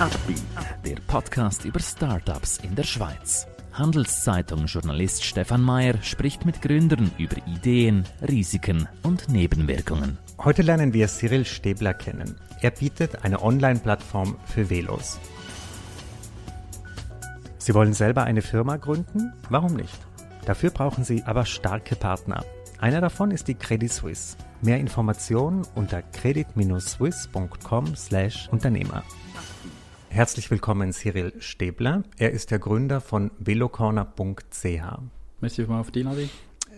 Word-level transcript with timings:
Upbeat, 0.00 0.42
der 0.86 0.96
Podcast 1.08 1.64
über 1.64 1.80
Startups 1.80 2.58
in 2.58 2.76
der 2.76 2.84
Schweiz. 2.84 3.48
Handelszeitung-Journalist 3.72 5.24
Stefan 5.24 5.60
Mayer 5.60 6.00
spricht 6.02 6.46
mit 6.46 6.62
Gründern 6.62 7.10
über 7.18 7.34
Ideen, 7.48 8.04
Risiken 8.22 8.86
und 9.02 9.28
Nebenwirkungen. 9.28 10.16
Heute 10.38 10.62
lernen 10.62 10.92
wir 10.92 11.08
Cyril 11.08 11.44
Stäbler 11.44 11.94
kennen. 11.94 12.36
Er 12.60 12.70
bietet 12.70 13.24
eine 13.24 13.42
Online-Plattform 13.42 14.36
für 14.46 14.70
Velos. 14.70 15.18
Sie 17.58 17.74
wollen 17.74 17.92
selber 17.92 18.22
eine 18.22 18.42
Firma 18.42 18.76
gründen? 18.76 19.32
Warum 19.50 19.74
nicht? 19.74 19.98
Dafür 20.46 20.70
brauchen 20.70 21.02
Sie 21.02 21.24
aber 21.24 21.44
starke 21.44 21.96
Partner. 21.96 22.44
Einer 22.78 23.00
davon 23.00 23.32
ist 23.32 23.48
die 23.48 23.56
Credit 23.56 23.92
Suisse. 23.92 24.36
Mehr 24.62 24.78
Informationen 24.78 25.66
unter 25.74 26.02
credit-swiss.com/Unternehmer. 26.02 29.02
Herzlich 30.10 30.50
willkommen 30.50 30.92
Cyril 30.92 31.32
Stäbler. 31.38 32.02
Er 32.16 32.32
ist 32.32 32.50
der 32.50 32.58
Gründer 32.58 33.00
von 33.00 33.30
velocorner.ch. 33.38 34.64
Merci 35.40 35.62
mal 35.62 35.80
auf 35.80 35.90
die 35.90 36.00
Einladung. 36.00 36.30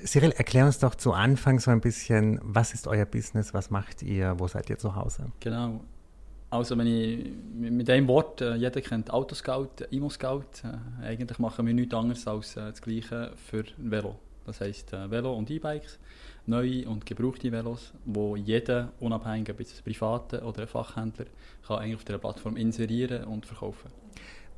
Cyril, 0.05 0.33
erklär 0.33 0.67
uns 0.67 0.79
doch 0.79 0.95
zu 0.95 1.13
Anfang 1.13 1.61
so 1.61 1.71
ein 1.71 1.81
bisschen, 1.81 2.41
was 2.43 2.75
ist 2.75 2.87
euer 2.87 3.07
Business, 3.07 3.55
was 3.55 3.71
macht 3.71 4.03
ihr, 4.03 4.35
wo 4.39 4.49
seid 4.49 4.69
ihr 4.69 4.79
zu 4.79 4.97
Hause? 4.97 5.27
Genau. 5.41 5.81
Also 6.51 6.77
wenn 6.77 6.89
ich 6.89 7.31
mit 7.55 7.89
einem 7.89 8.09
Wort, 8.09 8.41
äh, 8.41 8.57
jeder 8.57 8.81
kennt 8.81 9.13
Autoscout, 9.13 9.85
Immo-Scout, 9.91 10.65
äh, 10.65 11.07
eigentlich 11.07 11.39
machen 11.39 11.65
wir 11.65 11.73
nichts 11.73 11.95
anderes 11.95 12.27
als 12.27 12.57
äh, 12.57 12.71
das 12.71 12.83
Gleiche 12.83 13.33
für 13.37 13.65
Velo. 13.79 14.19
Das 14.45 14.61
heisst 14.61 14.93
äh, 14.93 15.09
Velo 15.09 15.33
und 15.35 15.49
E-Bikes, 15.49 16.01
neue 16.51 16.89
und 16.89 17.07
gebrauchte 17.07 17.51
Velos, 17.51 17.93
wo 18.05 18.37
jeder, 18.37 18.93
unabhängig 19.01 19.51
ob 19.51 19.61
jetzt 19.61 19.79
ein 19.79 19.85
Privater 19.85 20.45
oder 20.45 20.63
ein 20.63 20.69
Fachhändler, 20.69 21.27
kann 21.67 21.79
eigentlich 21.79 21.97
auf 21.97 22.05
der 22.05 22.19
Plattform 22.19 22.57
inserieren 22.57 23.25
und 23.25 23.47
verkaufen. 23.47 23.91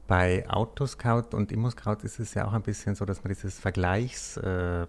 Bei 0.08 0.48
Autoscout 0.50 1.36
und 1.36 1.52
Immoscout 1.52 1.98
ist 2.02 2.18
es 2.18 2.34
ja 2.34 2.46
auch 2.46 2.52
ein 2.52 2.62
bisschen 2.62 2.94
so, 2.94 3.04
dass 3.04 3.22
man 3.22 3.32
dieses 3.32 3.58
Vergleichs, 3.58 4.36
äh, 4.36 4.86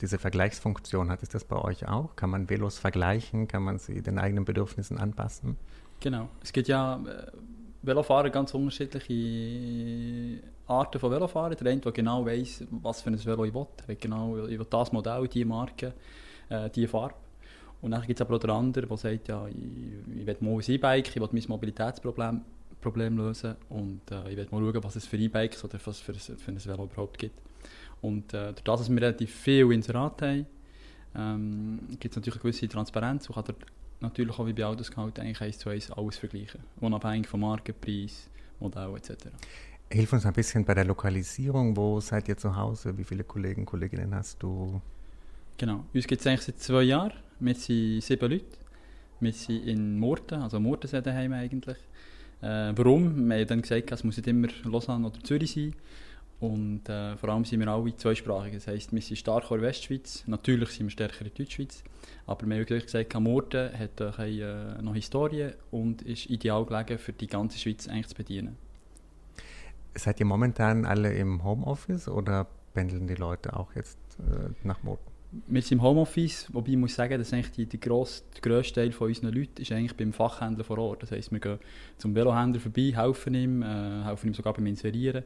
diese 0.00 0.18
Vergleichsfunktion 0.18 1.10
hat. 1.10 1.22
Ist 1.22 1.34
das 1.34 1.44
bei 1.44 1.56
euch 1.56 1.86
auch? 1.86 2.16
Kann 2.16 2.30
man 2.30 2.48
Velos 2.48 2.78
vergleichen? 2.78 3.48
Kann 3.48 3.62
man 3.62 3.78
sie 3.78 4.02
den 4.02 4.18
eigenen 4.18 4.44
Bedürfnissen 4.44 4.98
anpassen? 4.98 5.56
Genau. 6.00 6.28
Es 6.42 6.52
gibt 6.52 6.68
ja 6.68 6.96
äh, 6.96 7.30
Velofahrer 7.82 8.30
ganz 8.30 8.54
unterschiedliche 8.54 10.42
Arten 10.66 10.98
von 10.98 11.10
Velofahren. 11.10 11.56
Der 11.56 11.70
eine, 11.70 11.80
der 11.80 11.92
genau 11.92 12.26
weiß, 12.26 12.64
was 12.82 13.02
für 13.02 13.10
ein 13.10 13.24
Velo 13.24 13.44
ich 13.44 13.54
will. 13.54 13.66
Ich 13.82 13.88
will 13.88 13.96
genau, 13.96 14.46
ich 14.46 14.58
will 14.58 14.66
das 14.68 14.92
Modell, 14.92 15.28
diese 15.28 15.46
Marke, 15.46 15.92
äh, 16.48 16.70
diese 16.70 16.88
Farbe. 16.88 17.14
Und 17.82 17.90
dann 17.90 18.02
gibt 18.02 18.18
es 18.18 18.26
aber 18.26 18.36
auch 18.36 18.40
den 18.40 18.50
anderen, 18.50 18.88
der 18.88 18.96
sagt, 18.96 19.28
ja, 19.28 19.46
ich, 19.48 19.54
ich 19.54 20.26
will 20.26 20.36
mal 20.40 20.54
ein 20.54 20.62
E-Bike, 20.66 21.08
ich 21.08 21.16
will 21.16 21.28
mein 21.30 21.44
Mobilitätsproblem 21.46 22.40
Problem 22.80 23.16
lösen 23.16 23.56
und 23.68 24.00
äh, 24.10 24.30
ich 24.30 24.36
will 24.36 24.46
mal 24.50 24.60
schauen, 24.60 24.84
was 24.84 24.96
es 24.96 25.06
für 25.06 25.16
E-Bikes 25.16 25.64
oder 25.64 25.78
was 25.84 25.98
für, 26.00 26.14
für 26.14 26.50
ein 26.50 26.64
Velo 26.64 26.84
überhaupt 26.84 27.18
gibt. 27.18 27.34
Und 28.00 28.32
äh, 28.32 28.52
dadurch, 28.54 28.80
dass 28.80 28.90
wir 28.90 29.00
relativ 29.00 29.34
viel 29.34 29.72
Inserat 29.72 30.22
haben, 30.22 30.46
ähm, 31.16 31.80
gibt 31.98 32.12
es 32.12 32.16
natürlich 32.16 32.34
eine 32.34 32.42
gewisse 32.42 32.68
Transparenz 32.68 33.28
und 33.28 33.34
kann 33.34 33.56
natürlich 34.00 34.38
auch 34.38 34.46
wie 34.46 34.52
bei 34.52 34.64
Autoscout 34.64 35.12
eigentlich 35.18 35.40
eins 35.40 35.58
zu 35.58 35.70
eins 35.70 35.90
alles 35.90 36.18
vergleichen, 36.18 36.60
unabhängig 36.80 37.26
vom 37.26 37.40
Markenpreis, 37.40 38.28
Modell 38.60 38.94
etc. 38.96 39.26
Hilf 39.90 40.12
uns 40.12 40.26
ein 40.26 40.32
bisschen 40.32 40.64
bei 40.64 40.74
der 40.74 40.84
Lokalisierung. 40.84 41.76
Wo 41.76 42.00
seid 42.00 42.28
ihr 42.28 42.36
zu 42.36 42.54
Hause? 42.54 42.96
Wie 42.98 43.04
viele 43.04 43.24
Kollegen 43.24 43.64
Kolleginnen 43.64 44.14
hast 44.14 44.42
du? 44.42 44.80
Genau, 45.58 45.84
uns 45.94 46.06
gibt 46.06 46.20
es 46.20 46.26
eigentlich 46.26 46.42
seit 46.42 46.58
zwei 46.58 46.82
Jahren. 46.82 47.14
Wir 47.40 47.54
sind 47.54 48.02
sieben 48.02 48.30
Leute. 48.30 48.44
Wir 49.20 49.32
sind 49.32 49.66
in 49.66 49.98
Murten, 49.98 50.42
also 50.42 50.60
Murtensee 50.60 51.00
daheim 51.00 51.32
eigentlich. 51.32 51.78
Äh, 52.42 52.72
warum? 52.76 53.28
Wir 53.28 53.38
haben 53.38 53.46
dann 53.46 53.62
gesagt, 53.62 53.90
es 53.90 54.04
muss 54.04 54.18
nicht 54.18 54.26
immer 54.26 54.48
Lausanne 54.64 55.06
oder 55.06 55.22
Zürich 55.22 55.52
sein. 55.52 55.74
Und 56.38 56.86
äh, 56.90 57.16
vor 57.16 57.30
allem 57.30 57.46
sind 57.46 57.60
wir 57.60 57.68
alle 57.68 57.96
zweisprachig. 57.96 58.52
Das 58.52 58.66
heisst, 58.66 58.92
wir 58.92 59.00
sind 59.00 59.16
stark 59.16 59.50
in 59.50 59.62
Westschweiz. 59.62 60.24
Natürlich 60.26 60.68
sind 60.70 60.86
wir 60.86 60.90
stärker 60.90 61.24
in 61.24 61.32
Deutschschweiz. 61.34 61.82
Aber 62.26 62.46
wir 62.46 62.56
haben 62.56 62.66
gesagt, 62.66 63.14
Murten 63.18 63.70
hat 63.78 63.98
äh, 64.18 64.82
noch 64.82 64.94
Historie 64.94 65.52
und 65.70 66.02
ist 66.02 66.28
ideal 66.28 66.66
gelegen, 66.66 66.98
für 66.98 67.14
die 67.14 67.26
ganze 67.26 67.58
Schweiz 67.58 67.88
eigentlich 67.88 68.08
zu 68.08 68.14
bedienen. 68.14 68.56
Seid 69.94 70.20
ihr 70.20 70.26
momentan 70.26 70.84
alle 70.84 71.14
im 71.14 71.42
Homeoffice 71.42 72.08
oder 72.08 72.46
pendeln 72.74 73.06
die 73.06 73.14
Leute 73.14 73.56
auch 73.56 73.74
jetzt 73.74 73.98
äh, 74.18 74.50
nach 74.62 74.82
Murten? 74.82 75.15
Wir 75.48 75.62
sind 75.62 75.78
im 75.78 75.82
Homeoffice, 75.82 76.48
wobei 76.52 76.70
ich 76.70 76.76
muss 76.76 76.94
sagen, 76.94 77.18
dass 77.18 77.32
eigentlich 77.32 77.52
die, 77.52 77.66
die 77.66 77.80
grosse, 77.80 78.22
der 78.34 78.42
grösste 78.42 78.80
Teil 78.80 78.92
von 78.92 79.08
unseren 79.08 79.34
Leuten 79.34 79.60
ist 79.60 79.72
eigentlich 79.72 79.96
beim 79.96 80.12
Fachhändler 80.12 80.64
vor 80.64 80.78
Ort. 80.78 81.02
Das 81.02 81.10
heisst, 81.10 81.32
wir 81.32 81.40
gehen 81.40 81.58
zum 81.98 82.14
Velohändler 82.14 82.60
vorbei, 82.60 82.92
helfen 82.94 83.34
ihm, 83.34 83.62
äh, 83.62 84.04
helfen 84.04 84.28
ihm 84.28 84.34
sogar 84.34 84.54
beim 84.54 84.66
Inserieren, 84.66 85.24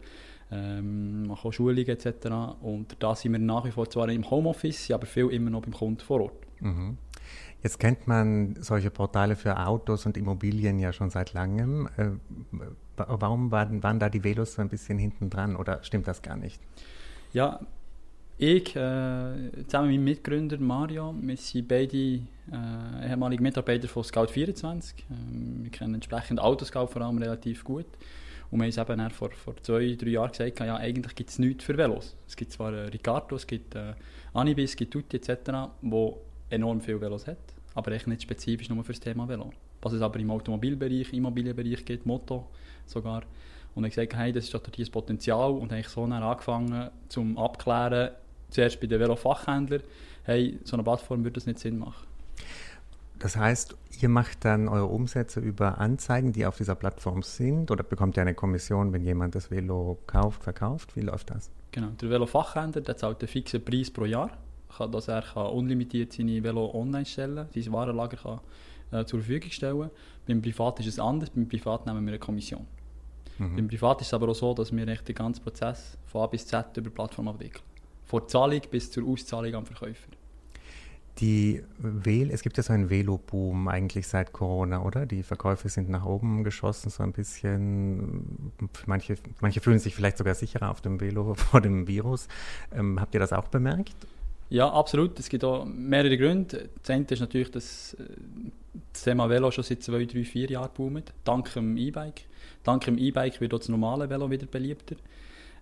ähm, 0.51 1.27
machen 1.27 1.49
auch 1.49 1.53
Schulungen 1.53 1.89
etc. 1.89 2.27
Und 2.63 2.97
da 2.99 3.15
sind 3.15 3.33
wir 3.33 3.39
nach 3.39 3.65
wie 3.65 3.71
vor 3.71 3.89
zwar 3.89 4.09
im 4.09 4.29
Homeoffice, 4.29 4.91
aber 4.91 5.07
viel 5.07 5.29
immer 5.29 5.51
noch 5.51 5.63
beim 5.63 5.73
Kunden 5.73 6.01
vor 6.01 6.23
Ort. 6.23 6.47
Mhm. 6.61 6.97
Jetzt 7.63 7.79
kennt 7.79 8.07
man 8.07 8.57
solche 8.61 8.91
Portale 8.91 9.37
für 9.37 9.59
Autos 9.67 10.07
und 10.07 10.17
Immobilien 10.17 10.79
ja 10.79 10.93
schon 10.93 11.11
seit 11.11 11.35
langem. 11.35 11.89
Äh, 11.97 12.11
warum 12.97 13.51
waren, 13.51 13.83
waren 13.83 13.99
da 13.99 14.09
die 14.09 14.25
Velos 14.25 14.55
so 14.55 14.63
ein 14.63 14.69
bisschen 14.69 14.99
hinten 14.99 15.29
dran 15.29 15.57
oder 15.57 15.83
stimmt 15.83 16.09
das 16.09 16.23
gar 16.23 16.37
nicht? 16.37 16.61
Ja, 17.33 17.61
ich, 18.41 18.75
äh, 18.75 19.33
zusammen 19.67 19.89
mit 19.89 19.97
meinem 19.97 20.05
Mitgründer 20.05 20.59
Mario, 20.59 21.15
wir 21.21 21.37
sind 21.37 21.69
beide 21.69 21.97
äh, 21.97 22.21
ehemalige 23.07 23.43
Mitarbeiter 23.43 23.87
von 23.87 24.03
Scout24. 24.03 24.95
Ähm, 25.11 25.65
wir 25.65 25.71
kennen 25.71 25.95
entsprechend 25.95 26.41
Autoscout 26.41 26.87
vor 26.87 27.03
allem 27.03 27.19
relativ 27.19 27.63
gut. 27.65 27.85
Und 28.51 28.63
wir 28.63 28.73
haben 28.73 29.01
eben 29.01 29.11
vor, 29.11 29.31
vor 29.33 29.57
zwei, 29.63 29.95
drei 29.95 30.09
Jahren 30.09 30.31
gesagt, 30.31 30.59
ja, 30.61 30.77
eigentlich 30.77 31.15
gibt 31.15 31.29
es 31.29 31.39
nichts 31.39 31.65
für 31.65 31.77
Velos. 31.77 32.17
Es 32.27 32.35
gibt 32.35 32.53
zwar 32.53 32.73
äh, 32.73 32.87
Ricardo, 32.87 33.37
es 33.37 33.47
gibt 33.47 33.75
äh, 33.75 33.93
Anibis, 34.33 34.71
es 34.71 34.77
gibt 34.77 34.95
Tutti 34.95 35.19
etc., 35.19 35.51
wo 35.83 36.23
enorm 36.49 36.81
viele 36.81 37.01
Velos 37.01 37.27
hat, 37.27 37.37
aber 37.75 37.93
echt 37.93 38.07
nicht 38.07 38.23
spezifisch 38.23 38.71
nur 38.71 38.83
für 38.85 38.93
das 38.93 39.01
Thema 39.01 39.29
Velo. 39.29 39.51
Was 39.83 39.93
es 39.93 40.01
aber 40.01 40.19
im 40.19 40.31
Automobilbereich, 40.31 41.13
Immobilienbereich 41.13 41.85
gibt, 41.85 42.07
Moto 42.07 42.49
sogar. 42.87 43.23
Und 43.75 43.85
ich 43.85 43.95
gesagt, 43.95 44.17
hey, 44.17 44.33
das 44.33 44.45
ist 44.45 44.55
doch 44.55 44.61
das 44.63 44.91
Potenzial 44.91 45.51
und 45.53 45.73
habe 45.73 45.83
so 45.83 46.07
dann 46.07 46.23
angefangen 46.23 46.91
zum 47.09 47.37
Abklären, 47.37 48.11
zuerst 48.51 48.81
bei 48.81 48.87
den 48.87 49.01
Velofachhändlern, 49.01 49.83
hey, 50.25 50.59
so 50.65 50.77
eine 50.77 50.83
Plattform 50.83 51.25
würde 51.25 51.35
das 51.35 51.47
nicht 51.47 51.59
Sinn 51.59 51.79
machen. 51.79 52.07
Das 53.21 53.37
heißt, 53.37 53.77
ihr 54.01 54.09
macht 54.09 54.47
dann 54.47 54.67
eure 54.67 54.87
Umsätze 54.87 55.41
über 55.41 55.79
Anzeigen, 55.79 56.33
die 56.33 56.47
auf 56.47 56.57
dieser 56.57 56.75
Plattform 56.75 57.23
sind, 57.23 57.71
oder 57.71 57.85
bekommt 57.85 58.17
ihr 58.17 58.23
eine 58.23 58.35
Kommission, 58.35 58.95
wenn 58.95 59.05
jemand 59.05 59.35
das 59.35 59.51
Velo 59.51 59.99
kauft, 60.07 60.43
verkauft? 60.43 60.97
Wie 60.97 61.03
läuft 61.03 61.31
das? 61.31 61.51
Genau, 61.71 61.89
der 62.01 62.09
Velofachhändler 62.09 62.81
der 62.81 62.97
zahlt 62.97 63.21
einen 63.21 63.29
fixen 63.29 63.63
Preis 63.63 63.91
pro 63.91 64.07
Jahr, 64.07 64.31
dass 64.91 65.09
er 65.09 65.21
kann 65.21 65.49
unlimitiert 65.49 66.15
seine 66.15 66.43
Velo 66.43 66.75
online 66.75 67.05
stellen, 67.05 67.47
sein 67.55 67.73
Warenlager 67.73 68.17
kann, 68.17 68.41
äh, 68.91 69.05
zur 69.05 69.21
Verfügung 69.21 69.51
stellen. 69.51 69.91
Beim 70.27 70.41
Privat 70.41 70.81
ist 70.81 70.87
es 70.87 70.99
anders, 70.99 71.29
beim 71.29 71.47
Privat 71.47 71.85
nehmen 71.85 72.03
wir 72.07 72.13
eine 72.13 72.19
Kommission. 72.19 72.67
Mhm. 73.39 73.57
Beim 73.57 73.69
Privat 73.69 74.01
ist 74.01 74.07
es 74.07 74.15
aber 74.15 74.31
auch 74.31 74.35
so, 74.35 74.55
dass 74.55 74.75
wir 74.75 74.87
den 74.87 75.15
ganzen 75.15 75.43
Prozess 75.43 75.99
von 76.07 76.23
A 76.23 76.27
bis 76.27 76.47
Z 76.47 76.75
über 76.79 76.89
die 76.89 76.95
Plattform 76.95 77.29
abwickeln 77.29 77.65
von 78.11 78.27
Zahlung 78.27 78.61
bis 78.71 78.91
zur 78.91 79.07
Auszahlung 79.07 79.55
am 79.55 79.67
Verkäufer. 79.67 80.09
Die 81.19 81.63
Vel 81.79 82.31
es 82.31 82.43
gibt 82.43 82.57
ja 82.57 82.63
so 82.63 82.73
einen 82.73 82.91
Velo-Boom 82.91 83.69
eigentlich 83.69 84.09
seit 84.09 84.33
Corona, 84.33 84.83
oder? 84.83 85.07
Die 85.07 85.23
Verkäufe 85.23 85.69
sind 85.69 85.89
nach 85.89 86.05
oben 86.05 86.43
geschossen, 86.43 86.91
so 86.91 87.05
ein 87.05 87.13
bisschen. 87.13 88.53
Manche, 88.87 89.15
manche 89.41 89.61
fühlen 89.61 89.79
sich 89.79 89.95
vielleicht 89.95 90.19
sogar 90.19 90.35
sicherer 90.35 90.71
auf 90.71 90.81
dem 90.81 91.01
Velo 91.01 91.35
vor 91.37 91.61
dem 91.61 91.87
Virus. 91.87 92.27
Ähm, 92.75 93.01
habt 93.01 93.15
ihr 93.15 93.21
das 93.21 93.33
auch 93.33 93.47
bemerkt? 93.49 93.95
Ja, 94.49 94.69
absolut. 94.73 95.21
Es 95.21 95.29
gibt 95.29 95.45
auch 95.45 95.65
mehrere 95.65 96.17
Gründe. 96.19 96.69
Das 96.83 96.91
eine 96.91 97.05
ist 97.09 97.21
natürlich, 97.21 97.53
dass 97.53 97.95
äh, 97.95 98.05
das 98.93 99.05
Thema 99.05 99.29
Velo 99.29 99.53
schon 99.53 99.63
seit 99.63 99.85
zwei, 99.85 100.05
drei, 100.05 100.25
vier 100.25 100.51
Jahren 100.51 100.71
boomt. 100.75 101.13
Dank 101.23 101.53
dem 101.53 101.77
E-Bike. 101.77 102.23
Dank 102.65 102.85
dem 102.87 102.99
E-Bike 102.99 103.41
wird 103.41 103.55
auch 103.55 103.59
das 103.59 103.69
normale 103.69 104.11
Velo 104.11 104.29
wieder 104.29 104.47
beliebter. 104.47 104.97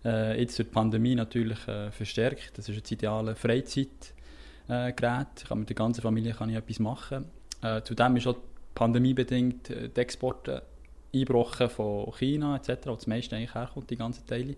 Äh, 0.04 0.40
jetzt 0.40 0.58
durch 0.58 0.68
die 0.68 0.74
Pandemie 0.74 1.14
natürlich 1.14 1.66
äh, 1.66 1.90
verstärkt. 1.90 2.56
Das 2.56 2.68
ist 2.68 2.76
ein 2.76 2.94
ideales 2.94 3.38
Freizeitgerät. 3.38 5.50
Äh, 5.50 5.54
mit 5.54 5.68
der 5.68 5.76
ganzen 5.76 6.02
Familie 6.02 6.34
kann 6.34 6.50
ich 6.50 6.56
etwas 6.56 6.78
machen. 6.78 7.24
Äh, 7.62 7.82
zudem 7.82 8.16
ist 8.16 8.26
auch 8.26 8.36
pandemiebedingt 8.74 9.70
äh, 9.70 9.88
die 9.88 10.00
Exporte 10.00 10.62
eingebrochen 11.12 11.68
von 11.68 12.12
China 12.12 12.56
etc., 12.56 12.86
wo 12.86 12.94
das 12.94 13.06
meiste 13.06 13.36
eigentlich 13.36 13.54
herkommt, 13.54 13.90
die 13.90 13.96
ganzen 13.96 14.26
Teile. 14.26 14.54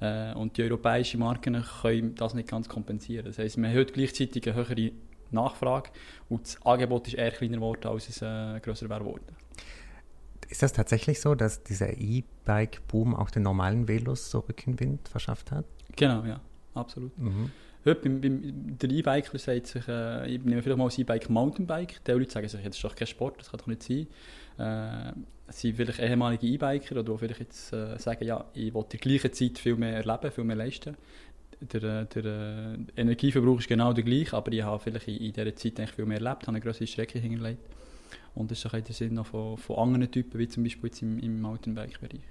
Äh, 0.00 0.34
und 0.34 0.56
die 0.56 0.64
europäischen 0.64 1.20
Marken 1.20 1.64
können 1.82 2.14
das 2.16 2.34
nicht 2.34 2.48
ganz 2.48 2.68
kompensieren. 2.68 3.26
Das 3.26 3.38
heisst, 3.38 3.56
haben 3.56 3.72
heute 3.72 3.92
gleichzeitig 3.92 4.46
eine 4.46 4.56
höhere 4.56 4.90
Nachfrage 5.30 5.90
und 6.28 6.42
das 6.42 6.66
Angebot 6.66 7.08
ist 7.08 7.14
eher 7.14 7.30
kleiner 7.30 7.56
geworden, 7.56 7.88
als 7.88 8.08
es 8.08 8.20
grösser 8.62 8.88
wäre 8.88 9.00
geworden. 9.00 9.43
Ist 10.48 10.62
das 10.62 10.72
tatsächlich 10.72 11.20
so, 11.20 11.34
dass 11.34 11.62
dieser 11.62 11.98
E-Bike-Boom 11.98 13.14
auch 13.14 13.30
den 13.30 13.42
normalen 13.42 13.88
Velos 13.88 14.30
so 14.30 14.40
Rückenwind 14.40 15.08
verschafft 15.08 15.50
hat? 15.50 15.64
Genau, 15.96 16.24
ja, 16.24 16.40
absolut. 16.74 17.16
Mhm. 17.18 17.50
Heute 17.84 18.00
beim, 18.00 18.20
beim, 18.20 18.78
der 18.78 18.90
E-Biker 18.90 19.38
sagt 19.38 19.66
sich, 19.66 19.86
äh, 19.88 20.26
ich 20.26 20.42
nehme 20.42 20.62
vielleicht 20.62 20.78
mal 20.78 20.84
das 20.86 20.98
E-Bike 20.98 21.28
Mountainbike. 21.28 22.02
Die 22.04 22.12
Leute 22.12 22.30
sagen 22.30 22.48
sich, 22.48 22.62
das 22.62 22.76
ist 22.76 22.84
doch 22.84 22.96
kein 22.96 23.06
Sport, 23.06 23.40
das 23.40 23.50
kann 23.50 23.60
doch 23.60 23.66
nicht 23.66 23.82
sein. 23.82 24.06
Äh, 24.58 25.12
es 25.46 25.60
sind 25.60 25.76
vielleicht 25.76 26.00
ehemalige 26.00 26.46
E-Biker, 26.46 27.02
die 27.02 27.18
vielleicht 27.18 27.40
jetzt 27.40 27.72
äh, 27.72 27.98
sagen, 27.98 28.24
ja, 28.24 28.44
ich 28.54 28.72
will 28.72 28.82
in 28.82 28.88
der 28.88 29.00
gleichen 29.00 29.32
Zeit 29.32 29.58
viel 29.58 29.76
mehr 29.76 29.96
erleben, 29.96 30.32
viel 30.32 30.44
mehr 30.44 30.56
leisten. 30.56 30.96
Der, 31.60 31.82
äh, 31.82 32.06
der 32.06 32.24
äh, 32.24 32.76
Energieverbrauch 32.96 33.58
ist 33.58 33.68
genau 33.68 33.92
der 33.92 34.04
gleiche, 34.04 34.34
aber 34.34 34.52
ich 34.52 34.62
habe 34.62 34.82
vielleicht 34.82 35.08
in, 35.08 35.16
in 35.16 35.32
dieser 35.32 35.54
Zeit 35.54 35.90
viel 35.90 36.06
mehr 36.06 36.18
erlebt, 36.18 36.42
habe 36.42 36.56
eine 36.56 36.60
grosse 36.60 36.86
Strecke 36.86 37.18
hingelegt. 37.18 37.60
Und 38.34 38.50
das 38.50 38.58
ist 38.58 38.66
auch 38.66 38.70
der 38.72 38.94
Sinn 38.94 39.14
noch 39.14 39.26
von, 39.26 39.56
von 39.56 39.76
anderen 39.76 40.10
Typen, 40.10 40.38
wie 40.38 40.48
zum 40.48 40.64
Beispiel 40.64 40.88
jetzt 40.88 41.02
im, 41.02 41.18
im 41.18 41.40
Mountainbike-Bereich. 41.40 42.22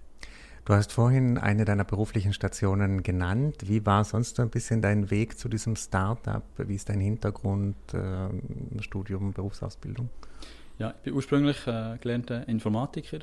Du 0.66 0.74
hast 0.74 0.94
vorhin 0.94 1.38
eine 1.38 1.66
deiner 1.66 1.84
beruflichen 1.84 2.32
Stationen 2.32 3.04
genannt. 3.04 3.56
Wie 3.66 3.86
war 3.86 4.06
sonst 4.06 4.38
so 4.38 4.44
ein 4.44 4.50
bisschen 4.50 4.82
dein 4.82 5.12
Weg 5.12 5.38
zu 5.38 5.50
diesem 5.50 5.76
Startup? 5.76 6.44
Wie 6.58 6.76
ist 6.76 6.88
dein 6.88 7.02
Hintergrund, 7.02 7.76
äh, 7.94 8.82
Studium, 8.82 9.34
Berufsausbildung? 9.34 10.10
Ja, 10.80 10.92
ich 10.92 11.04
bin 11.04 11.14
ursprünglich 11.16 11.68
äh, 11.68 11.98
gelernter 12.00 12.48
Informatiker. 12.48 13.20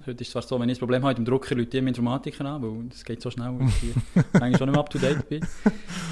Heute 0.00 0.22
ist 0.22 0.28
es 0.28 0.32
zwar 0.32 0.42
so, 0.42 0.58
wenn 0.58 0.68
ich 0.68 0.78
ein 0.78 0.80
Problem 0.80 1.02
habe 1.02 1.10
mit 1.10 1.18
dem 1.18 1.24
Drucker, 1.24 1.54
Leute 1.54 1.78
immer 1.78 1.88
Informatiker 1.88 2.44
an, 2.46 2.62
weil 2.62 2.88
es 2.90 3.04
geht 3.04 3.22
so 3.22 3.30
schnell, 3.30 3.56
dass 3.58 3.82
ich 3.82 3.94
eigentlich 4.40 4.58
schon 4.58 4.68
nicht 4.68 4.74
mehr 4.74 4.80
up 4.80 4.90
to 4.90 4.98
date 4.98 5.28
bin. 5.28 5.42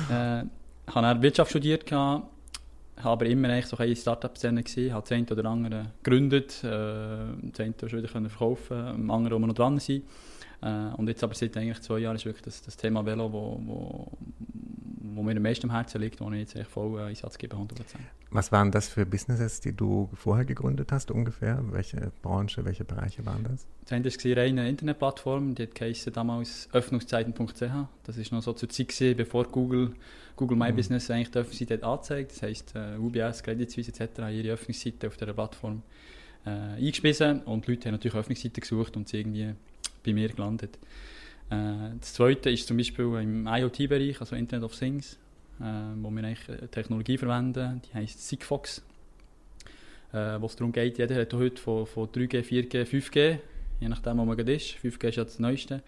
Äh, 0.09 0.45
ich 0.89 0.95
habe 0.95 1.23
Wirtschaft 1.23 1.51
studiert, 1.51 1.87
gehabt, 1.87 2.27
aber 3.05 3.26
immer 3.26 3.49
eigentlich 3.49 3.67
so 3.67 3.76
eine 3.76 3.94
Startup-Szene 3.94 4.62
gesehen, 4.62 4.93
habe 4.93 5.02
das 5.02 5.12
eine 5.12 5.26
oder 5.31 5.44
andere 5.47 5.87
gegründet, 6.02 6.62
äh, 6.64 6.69
das 7.43 7.61
eine 7.61 7.75
schon 7.88 8.02
wieder 8.02 8.08
verkaufen, 8.08 8.76
am 8.76 9.11
anderen, 9.11 9.37
wo 9.37 9.41
wir 9.41 9.47
noch 9.49 9.55
dran 9.55 9.79
sind. 9.79 10.05
Äh, 10.62 10.94
und 10.97 11.08
jetzt 11.08 11.25
aber 11.25 11.35
seit 11.35 11.56
eigentlich 11.56 11.81
zwei 11.81 11.99
Jahren 12.00 12.17
ist 12.17 12.25
wirklich 12.25 12.44
das, 12.44 12.62
das 12.62 12.76
Thema 12.76 13.05
Velo, 13.05 13.32
wo, 13.32 13.61
wo, 13.64 14.08
wo 15.15 15.23
mir 15.23 15.37
am 15.37 15.43
meisten 15.43 15.69
am 15.69 15.75
Herzen 15.75 16.01
liegt, 16.01 16.21
wo 16.21 16.31
ich 16.31 16.39
jetzt 16.41 16.57
echt 16.57 16.71
voll 16.71 16.99
äh, 17.01 17.05
Einsatz 17.05 17.39
gebe, 17.39 17.57
100%. 17.57 17.67
Was 18.31 18.53
waren 18.53 18.71
das 18.71 18.89
für 18.89 19.05
Businesses, 19.05 19.61
die 19.61 19.73
du 19.73 20.09
vorher 20.15 20.45
gegründet 20.45 20.93
hast 20.93 21.11
ungefähr? 21.11 21.62
Welche 21.71 22.12
Branche, 22.23 22.65
welche 22.65 22.85
Bereiche 22.85 23.27
waren 23.27 23.45
das? 23.45 23.67
Das 23.85 23.93
eine 23.93 24.37
war 24.37 24.43
eine 24.43 24.69
Internetplattform, 24.69 25.55
die 25.57 25.65
hat 25.65 26.17
damals 26.17 26.69
öffnungszeiten.ch. 26.73 27.61
Das 28.05 28.19
war 28.19 28.25
noch 28.31 28.43
so 28.43 28.53
zur 28.53 28.69
Zeit, 28.69 28.89
gewesen, 28.89 29.17
bevor 29.17 29.45
Google, 29.45 29.93
Google 30.37 30.57
My 30.57 30.71
mhm. 30.71 30.77
Business 30.77 31.11
eigentlich 31.11 31.31
die 31.33 31.39
Öffnungsseite 31.39 31.85
anzeigt. 31.85 32.33
Das 32.33 32.43
heisst, 32.43 32.75
uh, 32.77 33.05
UBS, 33.05 33.43
Credit 33.43 33.71
Suisse 33.71 33.91
etc. 33.91 34.21
haben 34.21 34.35
ihre 34.35 34.53
Öffnungsseite 34.53 35.09
auf 35.09 35.17
dieser 35.17 35.33
Plattform 35.33 35.83
äh, 36.47 36.51
eingespiesen 36.51 37.43
und 37.43 37.67
die 37.67 37.73
Leute 37.73 37.89
haben 37.89 37.95
natürlich 37.95 38.17
Öffnungsseiten 38.17 38.61
gesucht 38.61 38.97
und 38.97 39.09
sie 39.09 39.19
irgendwie 39.19 39.55
bei 40.05 40.13
mir 40.13 40.29
gelandet. 40.29 40.79
Äh, 41.50 41.97
das 42.00 42.14
zweite 42.14 42.50
ist 42.50 42.67
zum 42.67 42.76
Beispiel 42.76 43.06
im 43.20 43.47
IoT-Bereich, 43.47 44.20
also 44.20 44.37
Internet 44.37 44.64
of 44.64 44.79
Things, 44.79 45.19
äh, 45.61 45.64
wo 45.97 46.11
wir 46.11 46.25
eigentlich 46.25 46.70
Technologie 46.70 47.19
verwenden, 47.19 47.82
die 47.82 47.94
heißt 47.94 48.26
Sigfox. 48.26 48.82
Äh, 50.12 50.41
wo 50.41 50.47
es 50.47 50.56
darum 50.56 50.73
geht, 50.73 50.99
jeder 50.99 51.20
hat 51.20 51.32
heute 51.35 51.61
von, 51.61 51.87
von 51.87 52.08
3G, 52.08 52.43
4G, 52.43 52.85
5G, 52.85 53.38
je 53.79 53.88
nachdem, 53.88 54.19
wo 54.19 54.25
man 54.25 54.37
gerade 54.37 54.55
ist. 54.55 54.75
5G 54.82 55.08
ist 55.08 55.17
ja 55.17 55.25
das 55.25 55.38
Neueste. 55.38 55.82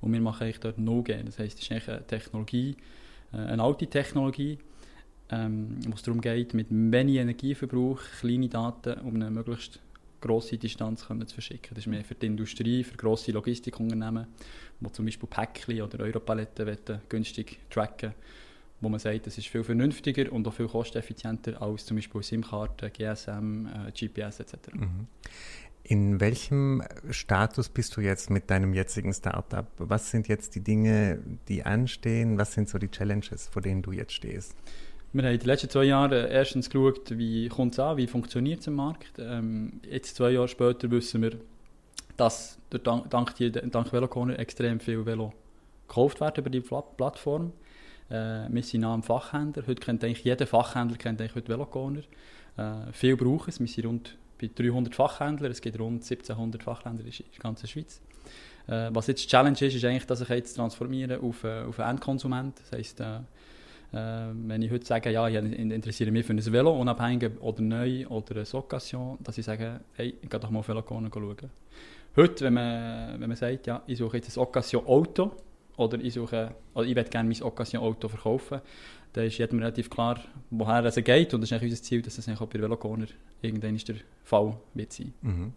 Und 0.00 0.12
wir 0.12 0.20
machen 0.20 0.44
eigentlich 0.44 0.60
dort 0.60 0.78
No-G. 0.78 1.22
Das 1.24 1.38
heisst, 1.38 1.58
es 1.58 1.64
ist 1.64 1.72
eigentlich 1.72 1.88
eine 1.88 2.06
Technologie, 2.06 2.76
äh, 3.32 3.36
eine 3.36 3.62
alte 3.62 3.86
Technologie, 3.86 4.58
ähm, 5.30 5.78
wo 5.86 5.94
es 5.94 6.02
darum 6.02 6.20
geht, 6.20 6.54
mit 6.54 6.68
wenig 6.70 7.16
Energieverbrauch 7.16 8.00
kleine 8.20 8.48
Daten 8.48 9.00
um 9.00 9.14
eine 9.14 9.30
möglichst 9.30 9.80
grosse 10.20 10.58
Distanz 10.58 11.06
können 11.06 11.26
zu 11.26 11.34
verschicken. 11.34 11.70
Das 11.70 11.78
ist 11.78 11.86
mehr 11.86 12.04
für 12.04 12.14
die 12.14 12.26
Industrie, 12.26 12.84
für 12.84 12.96
grosse 12.96 13.32
Logistikunternehmen, 13.32 14.26
die 14.80 14.92
zum 14.92 15.04
Beispiel 15.04 15.28
Päckchen 15.28 15.82
oder 15.82 16.00
Europaletten 16.04 17.00
günstig 17.08 17.58
tracken 17.70 18.14
wo 18.80 18.88
man 18.88 19.00
sagt, 19.00 19.26
das 19.26 19.38
ist 19.38 19.48
viel 19.48 19.64
vernünftiger 19.64 20.32
und 20.32 20.46
auch 20.46 20.54
viel 20.54 20.68
kosteneffizienter 20.68 21.60
als 21.60 21.84
zum 21.84 21.96
Beispiel 21.96 22.22
SIM-Karten, 22.22 22.92
GSM, 22.92 23.66
äh, 23.66 23.90
GPS 23.92 24.40
etc. 24.40 24.54
Mhm. 24.72 25.06
In 25.82 26.20
welchem 26.20 26.82
Status 27.10 27.68
bist 27.70 27.96
du 27.96 28.02
jetzt 28.02 28.30
mit 28.30 28.50
deinem 28.50 28.74
jetzigen 28.74 29.12
Startup? 29.14 29.66
Was 29.78 30.10
sind 30.10 30.28
jetzt 30.28 30.54
die 30.54 30.60
Dinge, 30.60 31.18
die 31.48 31.64
anstehen? 31.64 32.36
Was 32.38 32.52
sind 32.52 32.68
so 32.68 32.78
die 32.78 32.88
Challenges, 32.88 33.48
vor 33.48 33.62
denen 33.62 33.82
du 33.82 33.92
jetzt 33.92 34.12
stehst? 34.12 34.54
Wir 35.10 35.22
haben 35.22 35.32
in 35.32 35.38
den 35.38 35.46
letzten 35.46 35.70
zwei 35.70 35.84
Jahren 35.84 36.12
erstens 36.12 36.68
geschaut, 36.68 37.16
wie 37.16 37.48
kommt 37.48 37.72
es 37.72 37.78
an, 37.78 37.96
wie 37.96 38.06
funktioniert 38.06 38.60
es 38.60 38.66
im 38.66 38.74
Markt. 38.74 39.18
Ähm, 39.18 39.80
jetzt 39.90 40.16
zwei 40.16 40.32
Jahre 40.32 40.48
später 40.48 40.90
wissen 40.90 41.22
wir, 41.22 41.38
dass 42.18 42.58
dank, 42.84 43.08
dank, 43.08 43.34
dank 43.38 43.92
Velocorner 43.92 44.38
extrem 44.38 44.80
viel 44.80 45.06
Velo 45.06 45.32
gekauft 45.86 46.20
werden 46.20 46.34
über 46.36 46.50
die 46.50 46.60
Plattform. 46.60 47.52
Äh, 48.10 48.48
wir 48.50 48.62
sind 48.62 48.82
nah 48.82 48.92
am 48.92 49.02
Fachhändler. 49.02 49.66
Heute 49.66 49.80
kennt 49.80 50.04
eigentlich 50.04 50.24
jeder 50.24 50.46
Fachhändler 50.46 50.98
kennt 50.98 51.22
eigentlich 51.22 51.34
heute 51.34 51.48
Velocorner. 51.48 52.02
Äh, 52.58 52.92
viel 52.92 53.16
brauchen 53.16 53.48
es. 53.48 53.60
Wir 53.60 53.66
sind 53.66 53.86
rund 53.86 54.14
bei 54.38 54.50
300 54.54 54.94
Fachhändlern. 54.94 55.50
Es 55.50 55.62
gibt 55.62 55.78
rund 55.78 56.02
1700 56.02 56.62
Fachhändler 56.62 57.06
in 57.06 57.12
der 57.12 57.40
ganzen 57.40 57.66
Schweiz. 57.66 58.02
Äh, 58.66 58.90
was 58.92 59.06
jetzt 59.06 59.24
die 59.24 59.28
Challenge 59.28 59.56
ist, 59.58 59.74
ist 59.74 59.84
eigentlich, 59.86 60.06
dass 60.06 60.20
ich 60.20 60.28
jetzt 60.28 60.52
transformieren 60.52 61.18
auf, 61.22 61.44
äh, 61.44 61.62
auf 61.62 61.80
einen 61.80 61.92
Endkonsument. 61.92 62.60
Das 62.60 62.72
heisst, 62.78 63.00
äh, 63.00 63.04
äh, 63.06 63.20
wenn 63.90 64.62
ich 64.62 64.70
heute 64.70 64.84
sage, 64.84 65.10
ja, 65.10 65.26
ich 65.28 65.34
interessiere 65.36 66.10
mich 66.10 66.26
für 66.26 66.34
ein 66.34 66.52
Velo, 66.52 66.78
unabhängig 66.78 67.30
oder 67.40 67.62
neu 67.62 68.06
oder 68.08 68.36
eine 68.36 68.54
Occasion, 68.54 69.18
dass 69.20 69.38
ich 69.38 69.44
sage, 69.44 69.80
hey, 69.94 70.14
ich 70.20 70.28
gehe 70.28 70.40
doch 70.40 70.50
mal 70.50 70.58
auf 70.60 70.68
Velokonen 70.68 71.10
schauen. 71.12 71.36
Heute, 72.16 72.44
wenn 72.44 72.54
man, 72.54 73.20
wenn 73.20 73.28
man 73.28 73.36
sagt, 73.36 73.66
ja, 73.66 73.82
ich 73.86 73.98
suche 73.98 74.18
jetzt 74.18 74.36
ein 74.36 74.42
Occasion-Auto 74.42 75.32
oder 75.76 75.98
ich 76.00 76.14
suche, 76.14 76.54
oder 76.74 76.86
ich 76.86 76.94
möchte 76.94 77.10
gerne 77.10 77.28
mein 77.28 77.42
Occasion-Auto 77.42 78.08
verkaufen, 78.08 78.60
dann 79.12 79.24
ist 79.24 79.38
jedem 79.38 79.58
relativ 79.60 79.88
klar, 79.88 80.20
woher 80.50 80.84
es 80.84 80.96
geht 80.96 81.32
und 81.32 81.40
das 81.40 81.50
ist 81.50 81.62
unser 81.62 81.82
Ziel, 81.82 82.02
dass 82.02 82.16
das 82.16 82.28
auch 82.28 82.46
bei 82.46 82.60
Velocorner 82.60 83.06
irgendwann 83.40 83.76
der 83.76 83.96
Fall 84.22 84.56
wird 84.74 84.92
sein. 84.92 85.14
Mhm. 85.22 85.52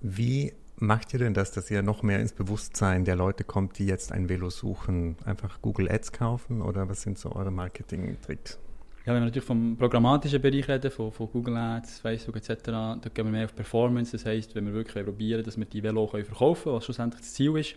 Wie 0.00 0.52
macht 0.76 1.12
ihr 1.12 1.18
denn 1.18 1.34
das, 1.34 1.52
dass 1.52 1.70
ihr 1.70 1.82
noch 1.82 2.02
mehr 2.02 2.20
ins 2.20 2.32
Bewusstsein 2.32 3.04
der 3.04 3.16
Leute 3.16 3.44
kommt, 3.44 3.78
die 3.78 3.86
jetzt 3.86 4.12
ein 4.12 4.28
Velo 4.28 4.50
suchen? 4.50 5.16
Einfach 5.24 5.60
Google 5.62 5.90
Ads 5.90 6.12
kaufen 6.12 6.62
oder 6.62 6.88
was 6.88 7.02
sind 7.02 7.18
so 7.18 7.32
eure 7.32 7.50
Marketing-Tricks? 7.50 8.58
Ja, 9.06 9.12
wenn 9.12 9.20
wir 9.20 9.26
natürlich 9.26 9.46
vom 9.46 9.76
programmatischen 9.76 10.40
Bereich 10.40 10.66
reden, 10.66 10.90
von, 10.90 11.12
von 11.12 11.30
Google 11.30 11.56
Ads, 11.58 12.00
Facebook 12.00 12.36
etc., 12.36 12.56
da 12.64 12.98
gehen 13.12 13.26
wir 13.26 13.32
mehr 13.32 13.44
auf 13.44 13.54
Performance. 13.54 14.12
Das 14.12 14.24
heisst, 14.24 14.54
wenn 14.54 14.64
wir 14.66 14.72
wirklich 14.72 15.04
probieren, 15.04 15.44
dass 15.44 15.58
wir 15.58 15.66
die 15.66 15.82
Velo 15.82 16.06
verkaufen 16.06 16.64
können, 16.64 16.76
was 16.76 16.84
schlussendlich 16.86 17.20
das 17.20 17.34
Ziel 17.34 17.56
ist, 17.58 17.76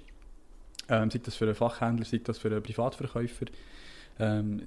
ähm, 0.89 1.11
sei 1.11 1.19
das 1.19 1.35
für 1.35 1.45
einen 1.45 1.55
Fachhändler, 1.55 2.05
sei 2.05 2.21
das 2.23 2.37
für 2.37 2.47
einen 2.47 2.63
Privatverkäufer. 2.63 3.47
Ähm, 4.19 4.61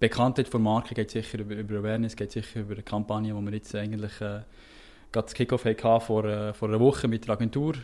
Bekanntheit 0.00 0.48
von 0.48 0.60
Marke 0.60 0.94
geht 0.96 1.12
sicher 1.12 1.38
über, 1.38 1.54
über 1.54 1.78
Awareness, 1.78 2.16
geht 2.16 2.32
sicher 2.32 2.60
über 2.60 2.74
eine 2.74 2.82
Kampagne, 2.82 3.32
die 3.32 3.40
wir 3.40 3.52
jetzt 3.52 3.72
eigentlich 3.76 4.20
äh, 4.20 4.40
gerade 5.12 5.26
das 5.26 5.34
Kickoff 5.34 5.66
vor, 6.04 6.24
äh, 6.24 6.52
vor 6.54 6.68
einer 6.68 6.80
Woche 6.80 7.06
mit 7.06 7.26
der 7.26 7.34
Agentur, 7.34 7.74